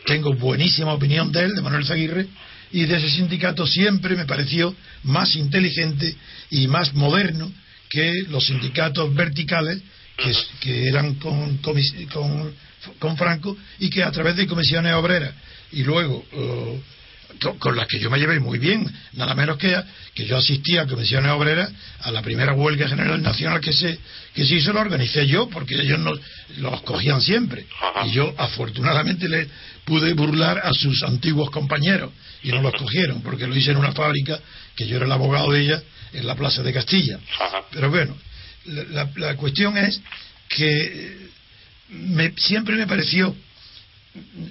[0.07, 2.27] tengo buenísima opinión de él, de Manuel Zaguirre,
[2.72, 6.16] y de ese sindicato siempre me pareció más inteligente
[6.51, 7.53] y más moderno
[7.95, 9.80] que los sindicatos verticales
[10.61, 11.59] que, eran con,
[12.99, 15.32] con, Franco y que a través de comisiones obreras
[15.70, 16.80] y luego uh,
[17.61, 19.80] con las que yo me llevé muy bien, nada menos que,
[20.12, 21.70] que yo asistía a comisiones obreras
[22.01, 23.97] a la primera huelga general nacional que se,
[24.34, 26.12] que se hizo, la organicé yo, porque ellos no,
[26.59, 27.66] los cogían siempre.
[28.07, 29.49] Y yo afortunadamente le
[29.84, 32.11] pude burlar a sus antiguos compañeros
[32.42, 34.40] y no los cogieron, porque lo hice en una fábrica
[34.74, 35.82] que yo era el abogado de ella
[36.15, 37.19] en la Plaza de Castilla.
[37.71, 38.17] Pero bueno,
[38.67, 40.01] la, cuestión es
[40.49, 41.29] que
[41.89, 43.35] me, siempre me pareció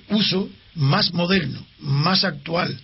[0.09, 2.78] uso más moderno, más actual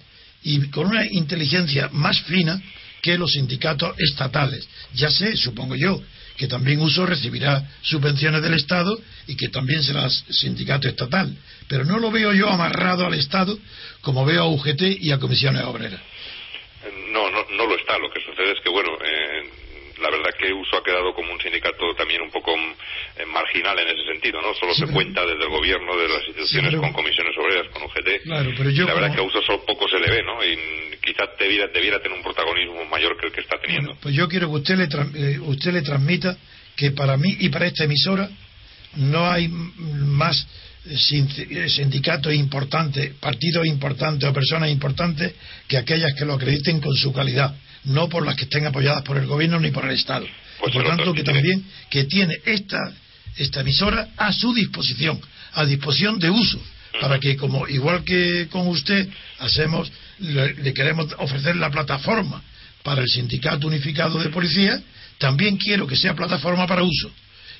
[0.43, 2.61] y con una inteligencia más fina
[3.01, 4.67] que los sindicatos estatales.
[4.93, 6.01] Ya sé, supongo yo,
[6.37, 11.35] que también Uso recibirá subvenciones del Estado y que también será sindicato estatal.
[11.67, 13.59] Pero no lo veo yo amarrado al Estado
[14.01, 15.99] como veo a UGT y a comisiones obreras.
[17.19, 17.97] No, no, no lo está.
[17.97, 19.43] Lo que sucede es que, bueno, eh,
[20.01, 23.87] la verdad que Uso ha quedado como un sindicato también un poco eh, marginal en
[23.89, 24.53] ese sentido, ¿no?
[24.53, 28.23] Solo se cuenta desde el gobierno, de las instituciones, con comisiones obreras, con UGT.
[28.23, 30.43] Claro, pero yo la verdad que a Uso solo poco se le ve, ¿no?
[30.43, 33.95] Y quizás debiera, debiera tener un protagonismo mayor que el que está teniendo.
[34.01, 36.37] pues yo quiero que usted le, eh, usted le transmita
[36.75, 38.29] que para mí y para esta emisora
[38.95, 40.45] no hay más
[40.85, 45.33] eh, sindicatos importantes, partidos importantes o personas importantes
[45.67, 49.17] que aquellas que lo acrediten con su calidad no por las que estén apoyadas por
[49.17, 50.25] el gobierno ni por el Estado.
[50.59, 52.77] Pues por tanto, que también que tiene esta,
[53.37, 55.19] esta emisora a su disposición,
[55.53, 56.61] a disposición de uso,
[56.99, 59.07] para que como igual que con usted
[59.39, 62.41] hacemos, le, queremos ofrecer la plataforma
[62.83, 64.81] para el sindicato unificado de policía,
[65.17, 67.11] también quiero que sea plataforma para uso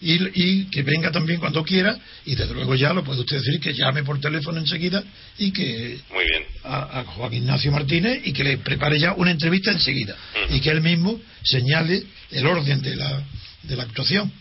[0.01, 3.73] y, que venga también cuando quiera y desde luego ya lo puede usted decir que
[3.73, 5.03] llame por teléfono enseguida
[5.37, 6.43] y que Muy bien.
[6.63, 10.15] A, Juan Ignacio Martínez y que le prepare ya una entrevista enseguida
[10.49, 13.21] y que él mismo señale el orden de la,
[13.63, 14.31] de la actuación.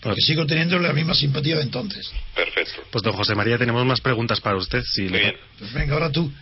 [0.00, 2.10] Porque sigo teniendo la misma simpatía de entonces.
[2.34, 2.82] Perfecto.
[2.90, 4.82] Pues don José María, tenemos más preguntas para usted.
[4.82, 5.34] Si Muy bien.
[5.58, 6.32] Pues venga, ahora tú,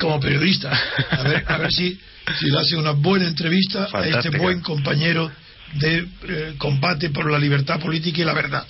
[0.00, 0.72] como periodista,
[1.10, 2.00] a ver, a ver si,
[2.38, 5.30] si le hace una buena entrevista a este buen compañero
[5.72, 8.66] de eh, combate por la libertad política y la verdad.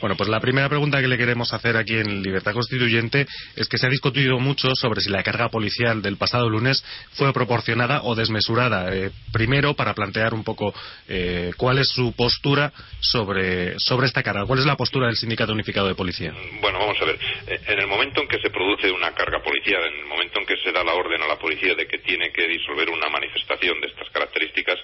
[0.00, 3.26] Bueno, pues la primera pregunta que le queremos hacer aquí en Libertad Constituyente
[3.56, 6.84] es que se ha discutido mucho sobre si la carga policial del pasado lunes
[7.14, 8.94] fue proporcionada o desmesurada.
[8.94, 10.72] Eh, primero, para plantear un poco
[11.08, 14.46] eh, cuál es su postura sobre, sobre esta carga.
[14.46, 16.32] ¿Cuál es la postura del Sindicato Unificado de Policía?
[16.60, 17.18] Bueno, vamos a ver.
[17.66, 20.56] En el momento en que se produce una carga policial, en el momento en que
[20.62, 23.88] se da la orden a la policía de que tiene que disolver una manifestación de
[23.88, 24.78] estas características,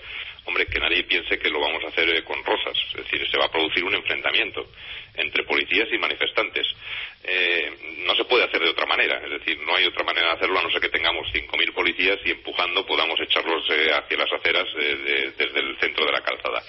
[0.45, 3.39] hombre, que nadie piense que lo vamos a hacer eh, con rosas, es decir, se
[3.39, 4.67] va a producir un enfrentamiento
[5.15, 6.67] entre policías y manifestantes.
[7.27, 7.73] Eh,
[8.07, 10.59] no se puede hacer de otra manera, es decir, no hay otra manera de hacerlo
[10.59, 14.67] a no ser que tengamos 5.000 policías y empujando podamos echarlos eh, hacia las aceras
[14.75, 16.63] desde el centro de la calzada.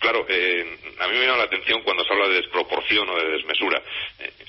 [0.00, 3.80] claro, a mí me llama la atención cuando se habla de desproporción o de desmesura.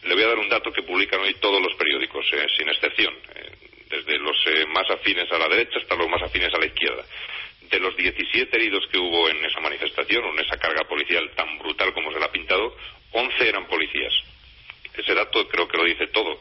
[0.04, 2.26] le voy a dar un dato que publican hoy todos los periódicos,
[2.58, 3.14] sin excepción,
[3.90, 4.36] desde los
[4.70, 7.06] más afines a la derecha hasta los más afines a la izquierda
[7.74, 11.58] de los 17 heridos que hubo en esa manifestación, o en esa carga policial tan
[11.58, 12.76] brutal como se la ha pintado,
[13.12, 14.14] 11 eran policías.
[14.96, 16.38] Ese dato creo que lo dice todo.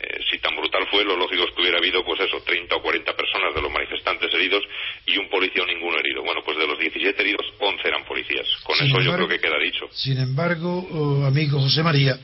[0.00, 2.80] Eh, si tan brutal fue, lo lógico es que hubiera habido, pues eso, 30 o
[2.80, 4.64] 40 personas de los manifestantes heridos
[5.04, 6.22] y un policía o ninguno herido.
[6.22, 8.46] Bueno, pues de los 17 heridos, 11 eran policías.
[8.64, 9.86] Con eso yo creo que queda dicho.
[9.92, 12.18] Sin embargo, oh, amigo José María,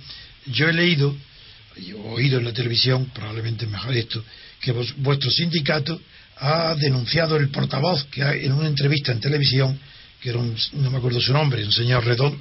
[0.46, 1.14] yo he leído,
[1.76, 4.24] he oído en la televisión, probablemente mejor esto,
[4.62, 6.00] que vuestro sindicato
[6.36, 9.78] ha denunciado el portavoz que en una entrevista en televisión,
[10.20, 12.38] que era un, no me acuerdo su nombre, un señor redondo,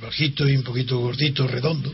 [0.00, 1.92] bajito y un poquito gordito, redondo.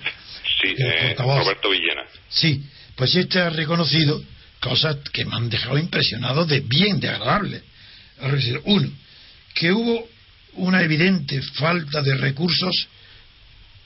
[0.61, 2.03] Sí, eh, Roberto Villena.
[2.29, 2.63] Sí,
[2.95, 4.23] pues este ha reconocido
[4.61, 7.63] cosas que me han dejado impresionado de bien, de agradable.
[8.65, 8.91] Uno,
[9.55, 10.09] que hubo
[10.55, 12.89] una evidente falta de recursos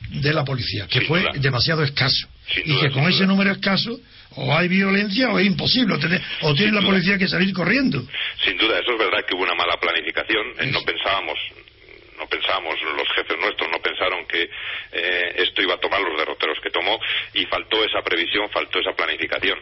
[0.09, 2.27] de la policía, que fue demasiado escaso.
[2.65, 4.01] y que con ese número escaso
[4.37, 5.95] o hay violencia o es imposible,
[6.43, 8.03] o, tiene la policía que salir corriendo.
[8.45, 11.39] Sin duda, eso es verdad que hubo una mala planificación, eh, no pensábamos
[12.23, 14.43] no pensábamos, los jefes nuestros no pensaron que
[14.93, 17.01] eh, esto iba a tomar los derroteros que tomó
[17.35, 19.59] y faltó esa previsión, faltó esa planificación.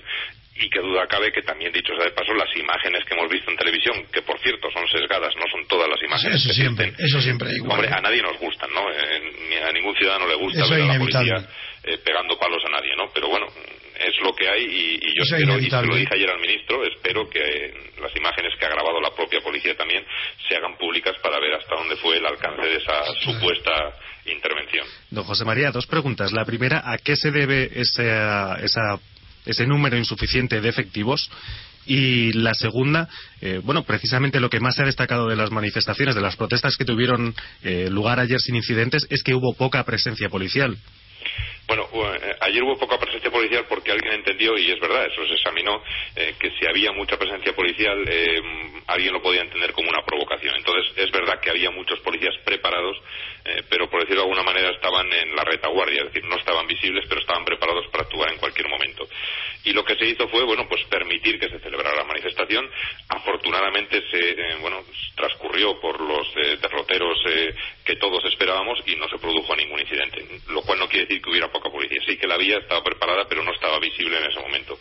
[0.56, 3.50] Y que duda cabe que también, dicho sea de paso, las imágenes que hemos visto
[3.50, 6.44] en televisión, que por cierto son sesgadas, no son todas las imágenes.
[6.44, 7.80] Eso siempre, eso siempre igual.
[7.80, 8.84] Hombre, a nadie nos gustan, ¿no?
[9.48, 11.48] ni a ningún ciudadano le gusta ver a la policía
[11.84, 13.08] eh, pegando palos a nadie, ¿no?
[13.14, 13.46] Pero bueno,
[14.10, 17.28] es lo que hay y, yo espero, y se lo dije ayer al ministro, espero
[17.28, 17.40] que
[18.00, 20.04] las imágenes que ha grabado la propia policía también
[20.48, 23.70] se hagan públicas para ver hasta dónde fue el alcance de esa supuesta
[24.26, 24.86] intervención.
[25.10, 26.32] Don José María, dos preguntas.
[26.32, 28.10] La primera, ¿a qué se debe ese,
[29.46, 31.30] ese número insuficiente de efectivos?
[31.86, 33.08] Y la segunda,
[33.40, 36.76] eh, bueno, precisamente lo que más se ha destacado de las manifestaciones, de las protestas
[36.76, 40.76] que tuvieron eh, lugar ayer sin incidentes, es que hubo poca presencia policial.
[41.66, 45.34] Bueno, eh, ayer hubo poca presencia policial porque alguien entendió, y es verdad, eso se
[45.34, 45.82] examinó,
[46.16, 48.42] eh, que si había mucha presencia policial, eh,
[48.88, 50.54] alguien lo podía entender como una provocación.
[50.56, 52.96] Entonces, es verdad que había muchos policías preparados,
[53.68, 57.04] pero por decirlo de alguna manera estaban en la retaguardia, es decir, no estaban visibles,
[57.08, 59.08] pero estaban preparados para actuar en cualquier momento.
[59.64, 62.68] Y lo que se hizo fue, bueno, pues permitir que se celebrara la manifestación.
[63.08, 64.82] Afortunadamente se, bueno,
[65.16, 67.18] transcurrió por los derroteros
[67.90, 71.30] que todos esperábamos y no se produjo ningún incidente, lo cual no quiere decir que
[71.30, 71.98] hubiera poca policía.
[72.06, 74.78] Sí que la había, estaba preparada, pero no estaba visible en ese momento.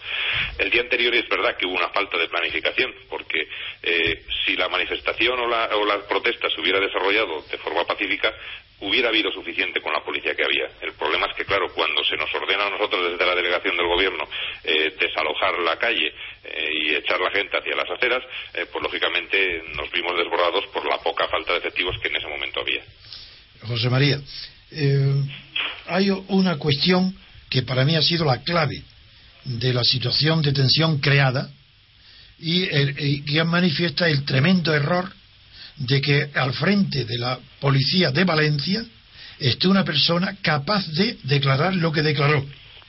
[0.59, 3.47] El día anterior es verdad que hubo una falta de planificación, porque
[3.81, 8.31] eh, si la manifestación o la, o la protesta se hubiera desarrollado de forma pacífica,
[8.81, 10.69] hubiera habido suficiente con la policía que había.
[10.79, 13.87] El problema es que, claro, cuando se nos ordena a nosotros desde la delegación del
[13.87, 14.29] gobierno
[14.63, 19.89] eh, desalojar la calle eh, y echar la gente hacia las aceras, pues lógicamente nos
[19.91, 22.83] vimos desbordados por la poca falta de efectivos que en ese momento había.
[23.67, 24.19] José María,
[24.71, 25.23] eh,
[25.87, 27.15] hay una cuestión
[27.49, 28.83] que para mí ha sido la clave
[29.43, 31.49] de la situación de tensión creada
[32.39, 35.11] y, que manifiesta el tremendo error
[35.77, 38.83] de que al frente de la policía de Valencia
[39.39, 42.45] esté una persona capaz de declarar lo que declaró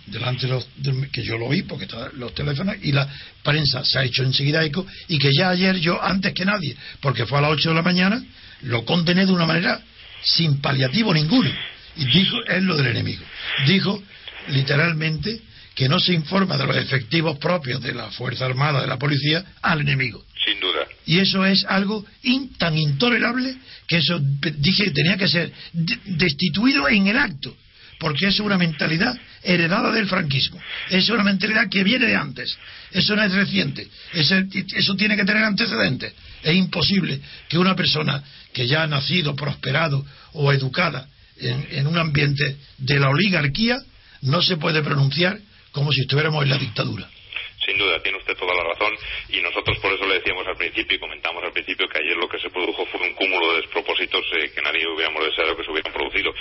[0.06, 0.66] delante de los
[1.12, 3.08] que yo lo vi porque los teléfonos y la
[3.42, 7.26] prensa se ha hecho enseguida eco y que ya ayer yo antes que nadie porque
[7.26, 8.22] fue a las 8 de la mañana
[8.62, 9.80] lo condené de una manera
[10.22, 11.50] sin paliativo ninguno.
[11.96, 13.24] Y dijo, es lo del enemigo.
[13.66, 14.02] Dijo
[14.48, 15.40] literalmente
[15.74, 19.44] que no se informa de los efectivos propios de la Fuerza Armada, de la policía,
[19.62, 20.24] al enemigo.
[20.44, 20.86] Sin duda.
[21.06, 22.04] Y eso es algo
[22.58, 23.56] tan intolerable
[23.86, 27.56] que eso dije tenía que ser destituido en el acto,
[28.00, 30.58] porque es una mentalidad heredada del franquismo.
[30.88, 32.56] Es una mentalidad que viene de antes.
[32.90, 33.86] Eso no es reciente.
[34.14, 36.14] eso tiene que tener antecedentes.
[36.42, 38.24] Es imposible que una persona
[38.54, 43.78] que ya ha nacido, prosperado o educada en, un ambiente de la oligarquía
[44.22, 45.38] no se puede pronunciar
[45.70, 47.06] como si estuviéramos en la dictadura.
[47.64, 48.96] Sin duda, tiene usted toda la razón
[49.28, 52.28] y nosotros por eso le decíamos al principio y comentamos al principio que ayer lo
[52.28, 55.70] que se produjo fue un cúmulo de despropósitos eh, que nadie hubiéramos deseado que se
[55.70, 56.32] hubieran producido.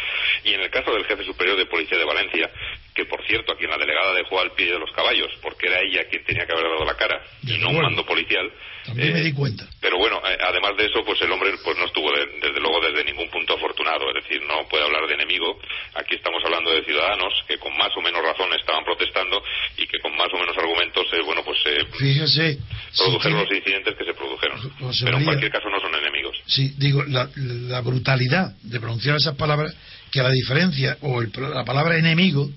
[0.46, 2.50] Y en el caso del jefe superior de policía de Valencia,
[2.96, 5.82] que por cierto a quien la delegada dejó al pie de los caballos, porque era
[5.82, 8.52] ella quien tenía que haber dado la cara y no un mando policial,
[8.90, 9.68] también me di cuenta.
[9.80, 13.04] Pero bueno, eh, además de eso, pues el hombre pues no estuvo desde luego desde
[13.06, 15.60] ningún punto afortunado, es decir, no puede hablar de enemigo.
[15.96, 19.42] Aquí estamos hablando de ciudadanos que con más o menos razón estaban protestando
[19.78, 22.60] y que con más o menos argumentos, eh, bueno, pues eh, Fíjese,
[22.98, 24.60] produjeron los incidentes que se produjeron.
[25.04, 26.36] Pero en cualquier caso no son enemigos.
[26.46, 29.76] Sí, digo, la, brutalidad de pronunciar esas palabras,
[30.12, 32.50] que la diferencia, o la palabra enemigo,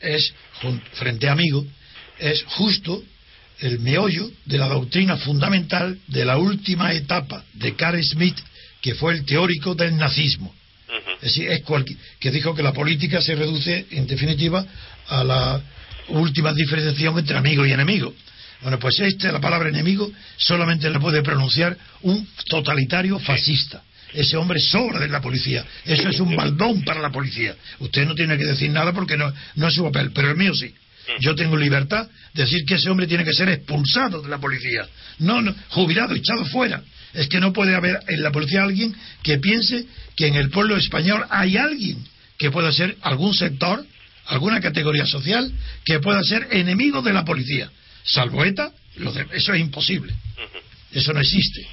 [0.00, 0.34] es,
[0.94, 1.64] frente a amigo,
[2.18, 3.02] es justo
[3.60, 8.36] el meollo de la doctrina fundamental de la última etapa de Carl Smith,
[8.80, 10.54] que fue el teórico del nazismo.
[11.16, 11.62] Es decir, es
[12.20, 14.64] que dijo que la política se reduce, en definitiva,
[15.08, 15.60] a la
[16.08, 18.14] última diferenciación entre amigo y enemigo.
[18.62, 23.82] Bueno, pues esta, la palabra enemigo, solamente la puede pronunciar un totalitario fascista.
[24.12, 25.64] Ese hombre sobra de la policía.
[25.84, 27.54] Eso es un maldón para la policía.
[27.80, 30.54] Usted no tiene que decir nada porque no, no es su papel, pero el mío
[30.54, 30.74] sí.
[31.20, 34.86] Yo tengo libertad de decir que ese hombre tiene que ser expulsado de la policía,
[35.18, 36.82] no, jubilado, echado fuera.
[37.14, 40.76] Es que no puede haber en la policía alguien que piense que en el pueblo
[40.76, 42.04] español hay alguien
[42.38, 43.84] que pueda ser algún sector,
[44.26, 45.50] alguna categoría social,
[45.84, 47.70] que pueda ser enemigo de la policía.
[48.04, 48.70] Salvo ETA,
[49.32, 50.12] eso es imposible.
[50.92, 51.66] Eso no existe.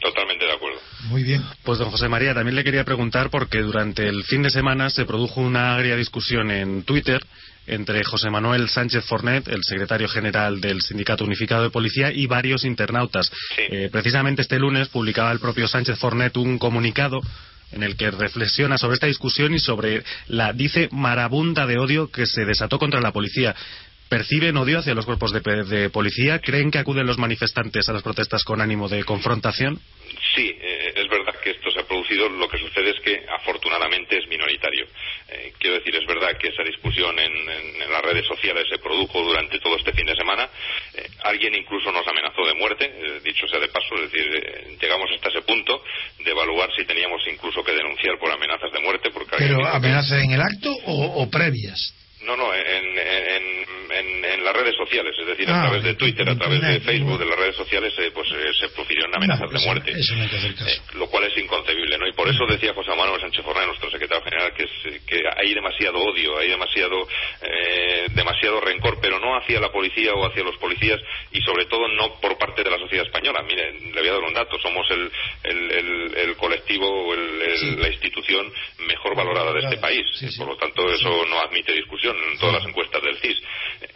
[0.00, 0.80] Totalmente de acuerdo.
[1.08, 1.42] Muy bien.
[1.62, 5.04] Pues don José María, también le quería preguntar porque durante el fin de semana se
[5.04, 7.24] produjo una agria discusión en Twitter
[7.66, 12.64] entre José Manuel Sánchez Fornet, el secretario general del Sindicato Unificado de Policía, y varios
[12.64, 13.30] internautas.
[13.56, 17.20] Eh, precisamente este lunes publicaba el propio Sánchez Fornet un comunicado
[17.72, 22.26] en el que reflexiona sobre esta discusión y sobre la, dice, marabunda de odio que
[22.26, 23.54] se desató contra la policía.
[24.08, 26.38] ¿Perciben odio hacia los cuerpos de, de policía?
[26.38, 29.80] ¿Creen que acuden los manifestantes a las protestas con ánimo de confrontación?
[30.34, 31.68] Sí, eh, es verdad que esto
[32.10, 34.86] Lo que sucede es que afortunadamente es minoritario.
[35.28, 37.34] Eh, quiero decir, es verdad que esa discusión en,
[37.90, 40.48] las redes sociales se produjo durante todo este fin de semana.
[40.94, 45.30] Eh, alguien incluso nos amenazó de muerte, dicho sea de paso, es decir, llegamos hasta
[45.30, 45.82] ese punto
[46.18, 49.10] de evaluar si teníamos incluso que denunciar por amenazas de muerte.
[49.10, 52.03] Porque ¿Pero amenazas en el acto o previas?
[52.24, 52.98] No, no, en,
[53.90, 57.18] en, las redes sociales, es decir, a ah, través de Twitter, a través de Facebook,
[57.18, 59.92] de las redes sociales, eh, pues eh, se profirieron amenazas de muerte.
[59.92, 60.82] Eso no hay que hacer caso.
[60.98, 62.06] lo cual es inconcebible, ¿no?
[62.06, 64.66] Y por eso decía José Manuel Sánchez Forné, nuestro secretario general, que,
[65.06, 67.08] que hay demasiado odio, hay demasiado,
[68.14, 71.00] demasiado rencor, pero no hacia la policía o hacia los policías
[71.32, 73.42] y sobre todo no por parte de la sociedad española.
[73.46, 75.10] Miren, le voy a dar un dato, somos el,
[75.44, 78.52] el, colectivo o la institución
[78.86, 80.04] mejor valorada de este país.
[80.36, 83.38] por lo tanto, eso no admite discusión en todas las encuestas del CIS.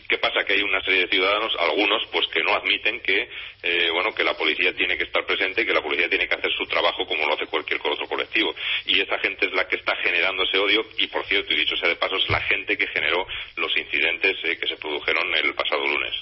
[0.08, 0.44] ¿Qué pasa?
[0.46, 3.28] Que hay una serie de ciudadanos, algunos, pues que no admiten que,
[3.62, 6.50] eh, bueno, que la policía tiene que estar presente que la policía tiene que hacer
[6.52, 8.54] su trabajo como lo hace cualquier otro colectivo.
[8.86, 11.76] Y esa gente es la que está generando ese odio y, por cierto, y dicho
[11.76, 15.54] sea de paso, es la gente que generó los incidentes eh, que se produjeron el
[15.54, 16.14] pasado lunes.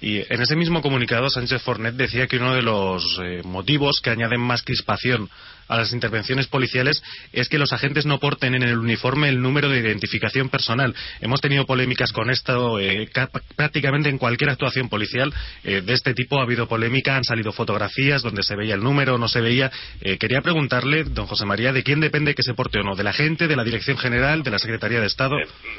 [0.00, 4.10] Y en ese mismo comunicado, Sánchez Fornet decía que uno de los eh, motivos que
[4.10, 5.28] añaden más crispación
[5.68, 7.02] a las intervenciones policiales
[7.32, 10.94] es que los agentes no porten en el uniforme el número de identificación personal.
[11.20, 13.08] Hemos tenido polémicas con esto eh,
[13.56, 15.32] prácticamente en cualquier actuación policial
[15.64, 16.38] eh, de este tipo.
[16.38, 19.70] Ha habido polémica, han salido fotografías donde se veía el número no se veía.
[20.18, 22.94] quería preguntarle, don José María, ¿de quién depende que se porte o no?
[22.94, 25.36] ¿De la gente, de la Dirección General, de la Secretaría de Estado?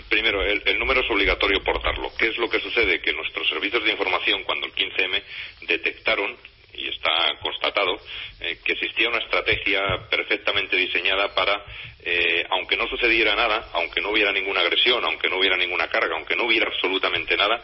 [0.10, 2.12] primero, el número es obligatorio portarlo.
[2.18, 3.02] ¿Qué es lo que sucede?
[3.02, 5.24] Que nuestros servicios de información cuando el 15M
[5.68, 6.36] detectaron
[6.74, 8.00] y está constatado
[8.40, 11.64] eh, que existía una estrategia perfectamente diseñada para,
[12.04, 16.16] eh, aunque no sucediera nada, aunque no hubiera ninguna agresión, aunque no hubiera ninguna carga,
[16.16, 17.64] aunque no hubiera absolutamente nada,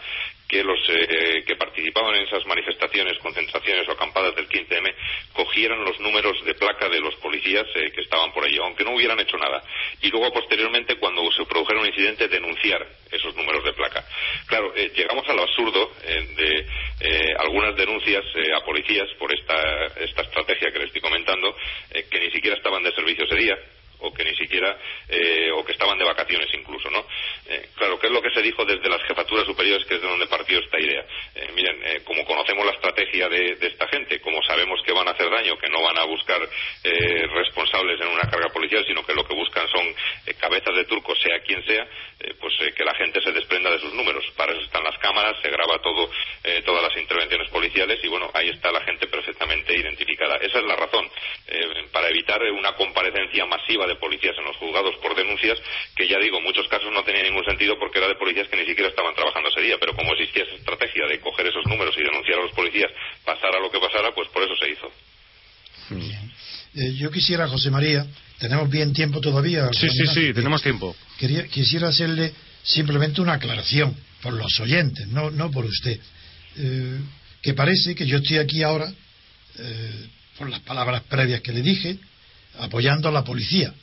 [0.49, 4.95] que los eh, que participaban en esas manifestaciones, concentraciones o acampadas del 15M
[5.31, 8.95] cogieran los números de placa de los policías eh, que estaban por allí, aunque no
[8.95, 9.61] hubieran hecho nada.
[10.01, 14.03] Y luego, posteriormente, cuando se produjera un incidente, denunciar esos números de placa.
[14.47, 16.65] Claro, eh, llegamos al absurdo de
[17.39, 18.23] algunas denuncias
[18.55, 21.55] a policías por esta, esta estrategia que les estoy comentando,
[21.89, 23.57] que ni siquiera estaban de servicio ese día
[23.99, 24.77] o que ni siquiera
[25.07, 27.05] eh, o que estaban de vacaciones incluso no
[27.47, 30.07] eh, claro qué es lo que se dijo desde las jefaturas superiores que es de
[30.07, 34.81] donde partió esta idea eh, miren como conocemos la estrategia de, esta gente como sabemos
[34.85, 36.39] que van a hacer daño que no van a buscar
[37.33, 39.93] responsables en una carga policial sino que lo que buscan son
[40.39, 41.87] cabezas de turco sea quien sea
[42.39, 44.25] pues que la gente se desprenda de sus números.
[44.35, 46.09] Para eso están las cámaras se graba todo
[46.65, 50.37] todas las intervenciones policiales y bueno ahí está la gente perfectamente identificada.
[50.37, 51.09] Esa es la razón.
[51.91, 55.57] Para evitar una comparecencia masiva de policías en los juzgados por denuncias
[55.95, 58.57] que ya digo, en muchos casos no tenía ningún sentido porque era de policías que
[58.57, 61.95] ni siquiera estaban trabajando ese día, pero como existía esa estrategia de coger esos números
[61.97, 62.91] y denunciar a los policías,
[63.25, 64.87] pasara lo que pasara, pues por eso se hizo.
[66.75, 68.05] Eh, yo quisiera, José María,
[68.37, 69.69] tenemos bien tiempo todavía.
[69.73, 70.95] Sí, sí, sí, tenemos tiempo.
[71.17, 72.31] Quería, quisiera hacerle
[72.63, 75.99] simplemente una aclaración por los oyentes, no, no por usted.
[76.57, 76.99] Eh,
[77.41, 78.91] que parece que yo estoy aquí ahora,
[79.57, 81.97] eh, por las palabras previas que le dije,
[82.59, 83.73] apoyando a la policía,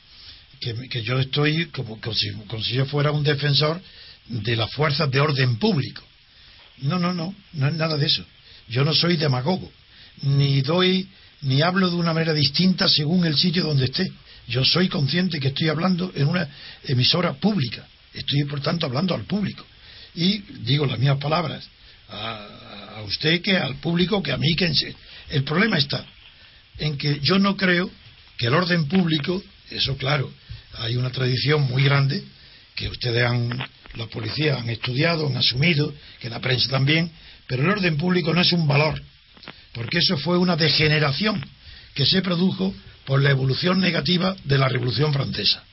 [0.59, 3.81] que, yo estoy como, si, yo fuera un defensor
[4.27, 6.03] de las fuerzas de orden público.
[6.79, 8.23] No, no, no, no es nada de eso.
[8.69, 9.71] Yo no soy demagogo,
[10.23, 11.07] ni doy,
[11.41, 14.11] ni hablo de una manera distinta según el sitio donde esté.
[14.47, 16.47] Yo soy consciente que estoy hablando en una
[16.83, 19.65] emisora pública, estoy por tanto hablando al público.
[20.15, 21.67] Y digo las mismas palabras
[22.09, 24.71] a, a usted que al público que a mí que
[25.29, 26.05] el problema está
[26.77, 27.89] en que yo no creo
[28.37, 30.31] que el orden público, eso claro,
[30.77, 32.23] hay una tradición muy grande
[32.75, 33.57] que ustedes han,
[33.95, 37.11] la policía han estudiado, han asumido, que la prensa también,
[37.47, 39.01] pero el orden público no es un valor,
[39.73, 41.43] porque eso fue una degeneración
[41.95, 42.73] que se produjo
[43.05, 45.63] por la evolución negativa de la Revolución Francesa.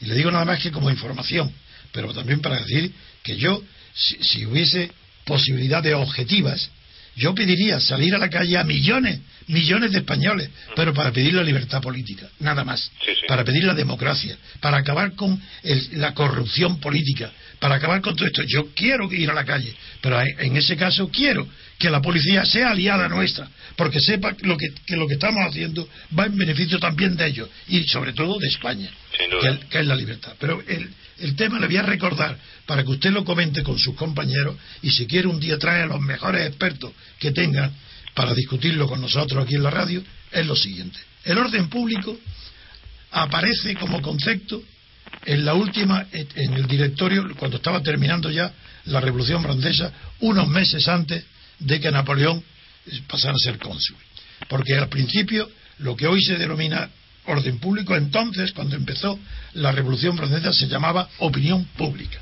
[0.00, 1.52] Y le digo nada más que como información,
[1.90, 2.92] pero también para decir
[3.22, 3.62] que yo,
[3.94, 4.90] si, si hubiese
[5.24, 6.70] posibilidades objetivas,
[7.16, 11.42] yo pediría salir a la calle a millones, millones de españoles, pero para pedir la
[11.42, 12.90] libertad política, nada más.
[13.28, 15.40] Para pedir la democracia, para acabar con
[15.92, 17.30] la corrupción política,
[17.62, 18.42] para acabar con todo esto.
[18.42, 21.46] Yo quiero ir a la calle, pero en ese caso quiero
[21.78, 25.88] que la policía sea aliada nuestra, porque sepa lo que, lo que estamos haciendo
[26.18, 28.90] va en beneficio también de ellos y sobre todo de España,
[29.70, 30.32] que, es la libertad.
[30.40, 30.90] Pero el,
[31.20, 32.36] el tema le voy a recordar
[32.66, 35.86] para que usted lo comente con sus compañeros y si quiere un día trae a
[35.86, 36.90] los mejores expertos
[37.20, 37.70] que tenga
[38.14, 40.02] para discutirlo con nosotros aquí en la radio,
[40.32, 40.98] es lo siguiente.
[41.22, 42.18] El orden público
[43.12, 44.64] aparece como concepto
[45.24, 48.52] en la última, en el directorio, cuando estaba terminando ya
[48.86, 51.24] la Revolución Francesa, unos meses antes
[51.58, 52.42] de que Napoleón
[53.06, 53.96] pasara a ser cónsul.
[54.48, 55.48] Porque al principio,
[55.78, 56.90] lo que hoy se denomina
[57.26, 59.18] orden público, entonces, cuando empezó
[59.54, 62.18] la Revolución Francesa, se llamaba opinión pública.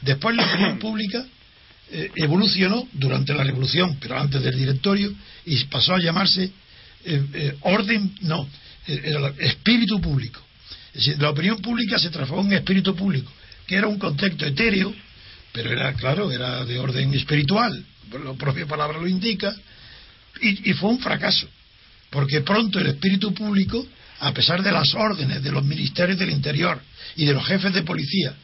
[0.00, 1.24] Después la opinión pública
[1.90, 5.12] eh, evolucionó durante la Revolución, pero antes del directorio,
[5.44, 6.44] y pasó a llamarse
[7.04, 8.48] eh, eh, orden, no,
[8.86, 10.40] era espíritu público.
[11.18, 13.30] La opinión pública se transformó en espíritu público,
[13.66, 14.94] que era un concepto etéreo
[15.54, 19.54] pero era, claro, era de orden espiritual, la propia palabra lo indica,
[20.40, 21.48] y, fue un fracaso,
[22.10, 23.86] porque pronto el espíritu público,
[24.18, 26.82] a pesar de las órdenes de los ministerios del Interior
[27.14, 28.34] y de los jefes de policía,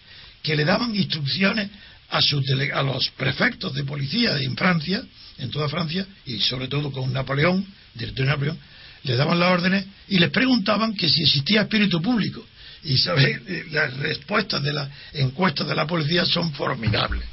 [0.41, 1.69] que le daban instrucciones
[2.11, 5.03] a, sus a los prefectos de policía en Francia,
[5.39, 8.59] en toda Francia, y sobre todo con Napoleón, director de Napoleón,
[9.03, 12.47] le daban las órdenes y les preguntaban que si existía espíritu público.
[12.83, 13.65] Y ¿sabe?
[13.71, 17.25] las respuestas de las encuestas de la policía son formidables.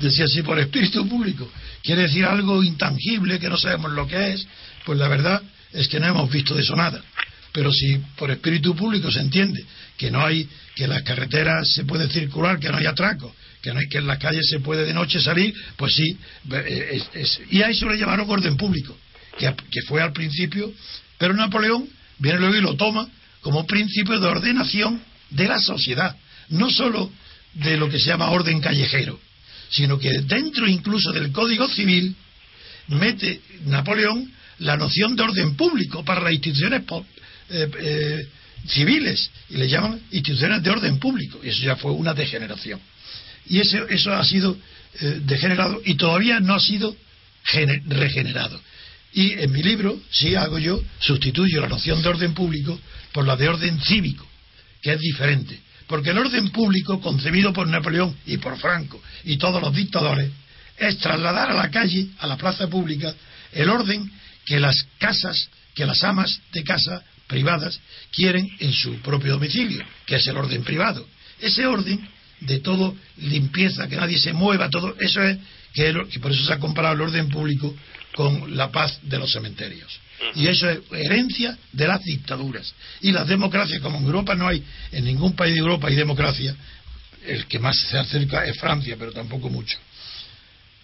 [0.00, 1.50] Decía, si por espíritu público
[1.82, 4.46] quiere decir algo intangible que no sabemos lo que es,
[4.84, 5.42] pues la verdad
[5.72, 7.02] es que no hemos visto de eso nada.
[7.52, 9.64] Pero si por espíritu público se entiende
[9.96, 13.80] que no hay, que las carreteras se puede circular, que no hay atracos, que no
[13.80, 16.16] hay que en las calles se puede de noche salir, pues sí,
[17.50, 18.96] y a eso le llamaron orden público,
[19.36, 20.72] que, que fue al principio,
[21.18, 21.88] pero Napoleón
[22.18, 23.08] viene luego y lo toma
[23.40, 26.16] como principio de ordenación de la sociedad,
[26.48, 27.10] no solo
[27.54, 29.18] de lo que se llama orden callejero,
[29.70, 32.14] sino que dentro incluso del Código Civil
[32.88, 36.82] mete Napoleón la noción de orden público para las instituciones
[37.50, 38.28] eh, eh,
[38.66, 42.80] civiles y le llaman instituciones de orden público y eso ya fue una degeneración.
[43.46, 44.56] Y eso, eso ha sido
[45.00, 46.94] eh, degenerado y todavía no ha sido
[47.86, 48.60] regenerado
[49.12, 52.78] y en mi libro sí hago yo sustituyo la noción de orden público
[53.12, 54.26] por la de orden cívico
[54.82, 59.60] que es diferente porque el orden público concebido por Napoleón y por Franco y todos
[59.60, 60.30] los dictadores
[60.78, 63.14] es trasladar a la calle, a la plaza pública,
[63.52, 64.10] el orden
[64.44, 67.80] que las casas, que las amas de casa privadas
[68.12, 71.06] quieren en su propio domicilio, que es el orden privado.
[71.40, 72.08] Ese orden
[72.40, 75.38] de todo limpieza, que nadie se mueva, todo eso es
[75.72, 77.74] que, por eso se ha comparado el orden público
[78.14, 80.00] con la paz de los cementerios.
[80.34, 82.74] Y eso es herencia de las dictaduras.
[83.00, 86.56] Y las democracias, como en Europa no hay, en ningún país de Europa hay democracia,
[87.26, 89.78] el que más se acerca es Francia, pero tampoco mucho.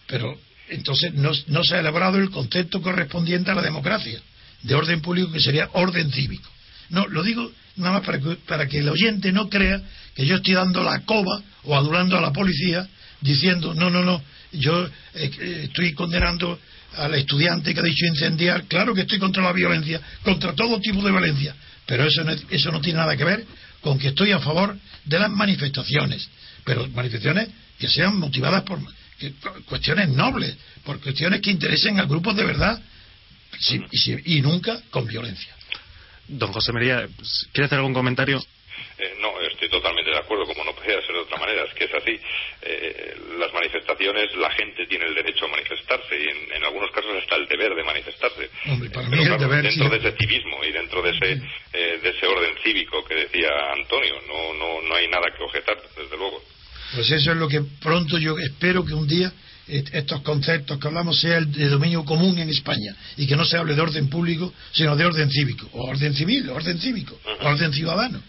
[0.07, 4.21] Pero entonces no, no se ha elaborado el concepto correspondiente a la democracia,
[4.63, 6.49] de orden público que sería orden cívico.
[6.91, 9.83] No, lo digo nada más para que, para que el oyente no crea
[10.15, 12.89] que yo estoy dando la coba o adulando a la policía
[13.25, 14.23] diciendo, no, no, no,
[14.53, 16.61] yo eh, estoy condenando
[16.97, 21.03] al estudiante que ha dicho incendiar, claro que estoy contra la violencia, contra todo tipo
[21.03, 21.57] de violencia,
[21.87, 23.47] pero eso no, eso no tiene nada que ver
[23.81, 26.29] con que estoy a favor de las manifestaciones,
[26.65, 27.49] pero manifestaciones
[27.79, 28.79] que sean motivadas por
[29.65, 30.55] cuestiones nobles,
[30.85, 32.81] por cuestiones que interesen a grupos de verdad
[33.91, 35.55] y, y nunca con violencia.
[36.29, 37.09] Don José María,
[37.53, 38.45] ¿quiere hacer algún comentario?
[38.99, 39.34] Eh, no,
[39.65, 42.21] estoy totalmente de acuerdo, como no podría ser de otra manera, es que es así.
[42.63, 47.37] Eh, las manifestaciones, la gente tiene el derecho a manifestarse y en, algunos casos hasta
[47.37, 48.51] el deber de manifestarse.
[49.63, 51.43] dentro de ese civismo y dentro de ese,
[51.73, 55.77] eh, de ese orden cívico que decía Antonio, no, no, no hay nada que objetar,
[55.97, 56.43] desde luego.
[56.95, 59.33] Pues eso es lo que pronto yo espero que un día
[59.67, 63.75] estos conceptos que hablamos sean de dominio común en España y que no se hable
[63.75, 68.21] de orden público, sino de orden cívico, o orden civil, orden cívico, orden ciudadano.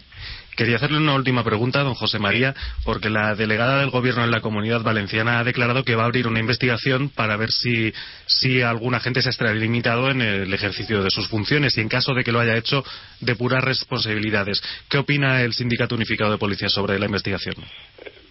[0.56, 2.54] Quería hacerle una última pregunta, don José María,
[2.84, 6.26] porque la delegada del Gobierno en la Comunidad Valenciana ha declarado que va a abrir
[6.26, 7.92] una investigación para ver si,
[8.26, 12.14] si alguna gente se ha limitado en el ejercicio de sus funciones y, en caso
[12.14, 12.82] de que lo haya hecho,
[13.20, 14.62] de puras responsabilidades.
[14.88, 17.56] ¿Qué opina el Sindicato Unificado de Policía sobre la investigación?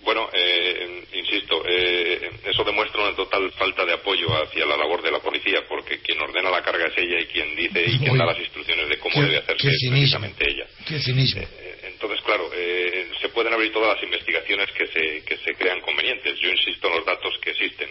[0.04, 5.12] Bueno, eh, insisto, eh, eso demuestra una total falta de apoyo hacia la labor de
[5.12, 8.26] la policía, porque quien ordena la carga es ella y quien dice y quien da
[8.26, 10.66] las instrucciones de cómo debe hacerse es precisamente ella.
[10.88, 11.42] Qué cinismo.
[11.42, 15.80] Eh, entonces, claro, eh, se pueden abrir todas las investigaciones que se, que se crean
[15.80, 16.38] convenientes.
[16.40, 17.90] Yo insisto en los datos que existen.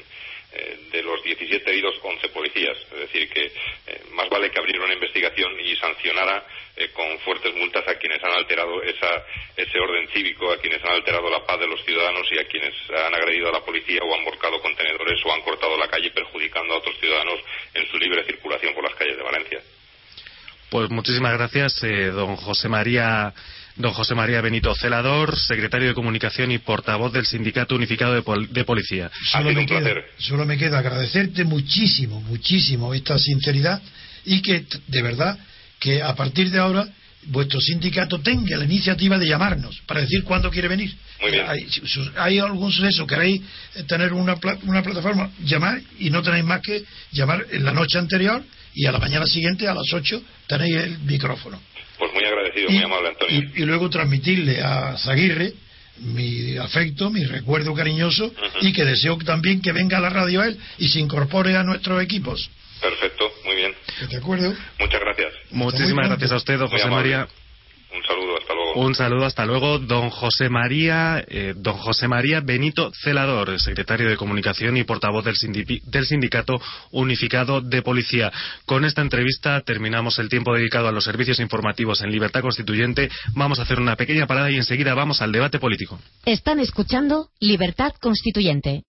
[0.53, 2.77] Eh, de los 17 heridos, 11 policías.
[2.93, 6.47] Es decir, que eh, más vale que abriera una investigación y sancionara
[6.93, 9.25] con fuertes multas a quienes han alterado esa,
[9.57, 12.75] ese orden cívico, a quienes han alterado la paz de los ciudadanos y a quienes
[12.91, 16.75] han agredido a la policía o han volcado contenedores o han cortado la calle perjudicando
[16.75, 17.41] a otros ciudadanos
[17.75, 19.61] en su libre circulación por las calles de Valencia.
[20.69, 21.81] Pues muchísimas gracias,
[22.13, 23.33] don José María
[23.77, 29.11] Don José María Benito Celador, secretario de Comunicación y portavoz del Sindicato Unificado de, Policía.
[29.33, 33.83] Solo me, queda, solo me queda agradecerte muchísimo, muchísimo esta sinceridad
[34.25, 35.37] y que, de verdad,
[35.81, 36.89] que a partir de ahora
[37.27, 40.95] vuestro sindicato tenga la iniciativa de llamarnos para decir cuándo quiere venir.
[41.21, 41.47] Muy bien.
[42.17, 43.43] Hay, algún suceso, queréis
[43.89, 48.43] tener una, una plataforma, llamar y no tenéis más que llamar en la noche anterior
[48.75, 51.61] y a la mañana siguiente a las 8 tenéis el micrófono.
[51.99, 53.51] Pues muy agradecido, muy amable Antonio.
[53.55, 55.53] Y, luego transmitirle a Zaguirre
[55.99, 60.59] mi afecto, mi recuerdo cariñoso y que deseo también que venga a la radio él
[60.79, 62.51] y se incorpore a nuestros equipos.
[62.81, 63.75] Perfecto, muy bien.
[64.11, 64.55] ¿De acuerdo?
[64.79, 65.33] Muchas gracias.
[65.51, 67.29] Muchísimas gracias a usted, don José María.
[67.95, 68.81] Un saludo, hasta luego.
[68.81, 69.79] Un saludo, hasta luego.
[69.79, 75.37] Don José María, eh, don José María Benito Celador, secretario de Comunicación y portavoz del,
[75.85, 78.33] del Sindicato Unificado de Policía.
[78.67, 83.11] Con esta entrevista terminamos el tiempo dedicado a los servicios informativos en Libertad Constituyente.
[83.35, 86.01] Vamos a hacer una pequeña parada y enseguida vamos al debate político.
[86.25, 88.83] Están escuchando Libertad Constituyente.